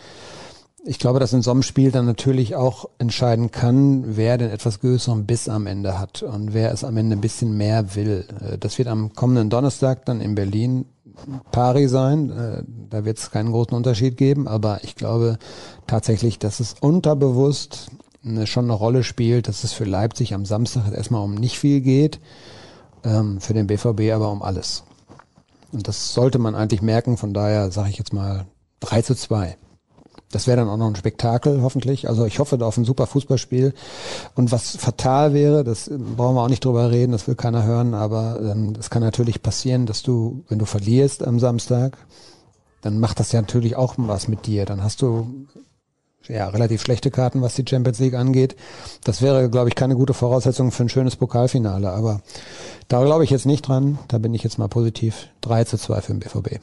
[0.88, 4.80] ich glaube, dass in so einem Spiel dann natürlich auch entscheiden kann, wer den etwas
[4.82, 8.26] größeren Biss am Ende hat und wer es am Ende ein bisschen mehr will.
[8.40, 10.86] Äh, das wird am kommenden Donnerstag dann in Berlin
[11.52, 12.30] pari sein.
[12.30, 15.40] Äh, da wird es keinen großen Unterschied geben, aber ich glaube
[15.88, 17.90] tatsächlich, dass es unterbewusst
[18.26, 21.82] eine, schon eine Rolle spielt, dass es für Leipzig am Samstag erstmal um nicht viel
[21.82, 22.20] geht,
[23.04, 24.84] ähm, für den BVB aber um alles.
[25.72, 28.46] Und das sollte man eigentlich merken, von daher sage ich jetzt mal
[28.80, 29.58] 3 zu 2.
[30.32, 32.10] Das wäre dann auch noch ein Spektakel, hoffentlich.
[32.10, 33.74] Also ich hoffe da auf ein super Fußballspiel.
[34.36, 37.94] Und was fatal wäre, das brauchen wir auch nicht drüber reden, das will keiner hören,
[37.94, 41.98] aber ähm, das kann natürlich passieren, dass du, wenn du verlierst am Samstag,
[42.82, 44.66] dann macht das ja natürlich auch was mit dir.
[44.66, 45.48] Dann hast du
[46.28, 48.56] ja relativ schlechte Karten, was die Champions League angeht.
[49.04, 51.92] Das wäre, glaube ich, keine gute Voraussetzung für ein schönes Pokalfinale.
[51.92, 52.22] Aber
[52.88, 54.00] da glaube ich jetzt nicht dran.
[54.08, 55.28] Da bin ich jetzt mal positiv.
[55.42, 56.60] 3 zu 2 für den BVB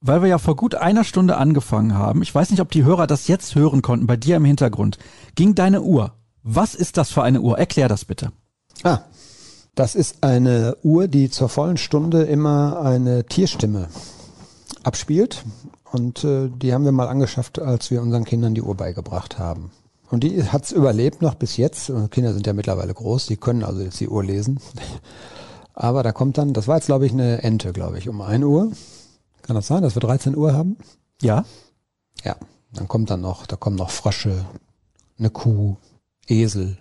[0.00, 3.06] weil wir ja vor gut einer Stunde angefangen haben, ich weiß nicht, ob die Hörer
[3.06, 4.98] das jetzt hören konnten, bei dir im Hintergrund,
[5.34, 6.12] ging deine Uhr.
[6.42, 7.58] Was ist das für eine Uhr?
[7.58, 8.30] Erklär das bitte.
[8.84, 9.00] Ah,
[9.74, 13.88] das ist eine Uhr, die zur vollen Stunde immer eine Tierstimme
[14.84, 15.44] abspielt.
[15.92, 19.70] Und äh, die haben wir mal angeschafft, als wir unseren Kindern die Uhr beigebracht haben.
[20.10, 21.90] Und die hat's überlebt noch bis jetzt.
[22.10, 24.60] Kinder sind ja mittlerweile groß, die können also jetzt die Uhr lesen.
[25.74, 28.44] Aber da kommt dann, das war jetzt glaube ich eine Ente, glaube ich, um ein
[28.44, 28.70] Uhr.
[29.42, 30.76] Kann das sein, dass wir 13 Uhr haben?
[31.20, 31.44] Ja.
[32.24, 32.36] Ja,
[32.72, 34.44] dann kommt dann noch, da kommen noch Frösche,
[35.18, 35.76] eine Kuh,
[36.26, 36.78] Esel.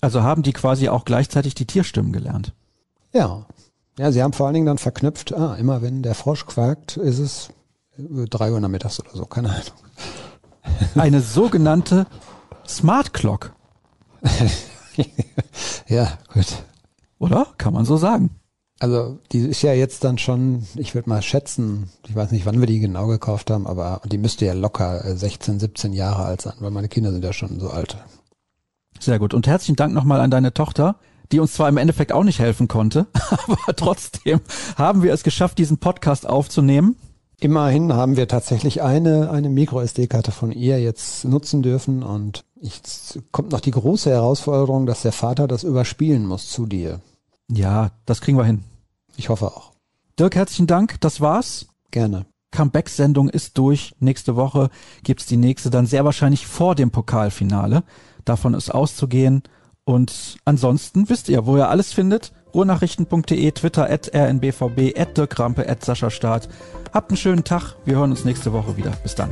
[0.00, 2.54] Also haben die quasi auch gleichzeitig die Tierstimmen gelernt?
[3.12, 3.46] Ja.
[3.98, 7.18] Ja, sie haben vor allen Dingen dann verknüpft, ah, immer wenn der Frosch quakt, ist
[7.18, 7.50] es
[7.96, 9.62] drei Uhr nachmittags oder so, keine Ahnung.
[10.94, 12.06] Eine sogenannte
[12.66, 13.52] Smart Clock.
[15.88, 16.46] ja, gut.
[17.18, 17.46] Oder?
[17.58, 18.30] Kann man so sagen.
[18.78, 22.58] Also die ist ja jetzt dann schon, ich würde mal schätzen, ich weiß nicht, wann
[22.58, 26.42] wir die genau gekauft haben, aber die müsste ja locker 16, äh, 17 Jahre alt
[26.42, 27.96] sein, weil meine Kinder sind ja schon so alt.
[28.98, 29.34] Sehr gut.
[29.34, 30.96] Und herzlichen Dank nochmal an deine Tochter,
[31.30, 33.06] die uns zwar im Endeffekt auch nicht helfen konnte,
[33.46, 34.40] aber trotzdem
[34.76, 36.96] haben wir es geschafft, diesen Podcast aufzunehmen.
[37.42, 43.50] Immerhin haben wir tatsächlich eine, eine Micro-SD-Karte von ihr jetzt nutzen dürfen und jetzt kommt
[43.50, 47.00] noch die große Herausforderung, dass der Vater das überspielen muss zu dir.
[47.50, 48.62] Ja, das kriegen wir hin.
[49.16, 49.72] Ich hoffe auch.
[50.20, 51.00] Dirk, herzlichen Dank.
[51.00, 51.66] Das war's.
[51.90, 52.26] Gerne.
[52.52, 53.96] Comeback-Sendung ist durch.
[53.98, 54.70] Nächste Woche
[55.02, 57.82] gibt's die nächste, dann sehr wahrscheinlich vor dem Pokalfinale.
[58.24, 59.42] Davon ist auszugehen.
[59.82, 65.68] Und ansonsten wisst ihr, wo ihr alles findet, Ruhrnachrichten.de, Twitter at rnbvb, at Dirk Rampe,
[65.68, 66.48] at Sascha Staat.
[66.92, 67.74] Habt einen schönen Tag.
[67.84, 68.92] Wir hören uns nächste Woche wieder.
[69.02, 69.30] Bis dann.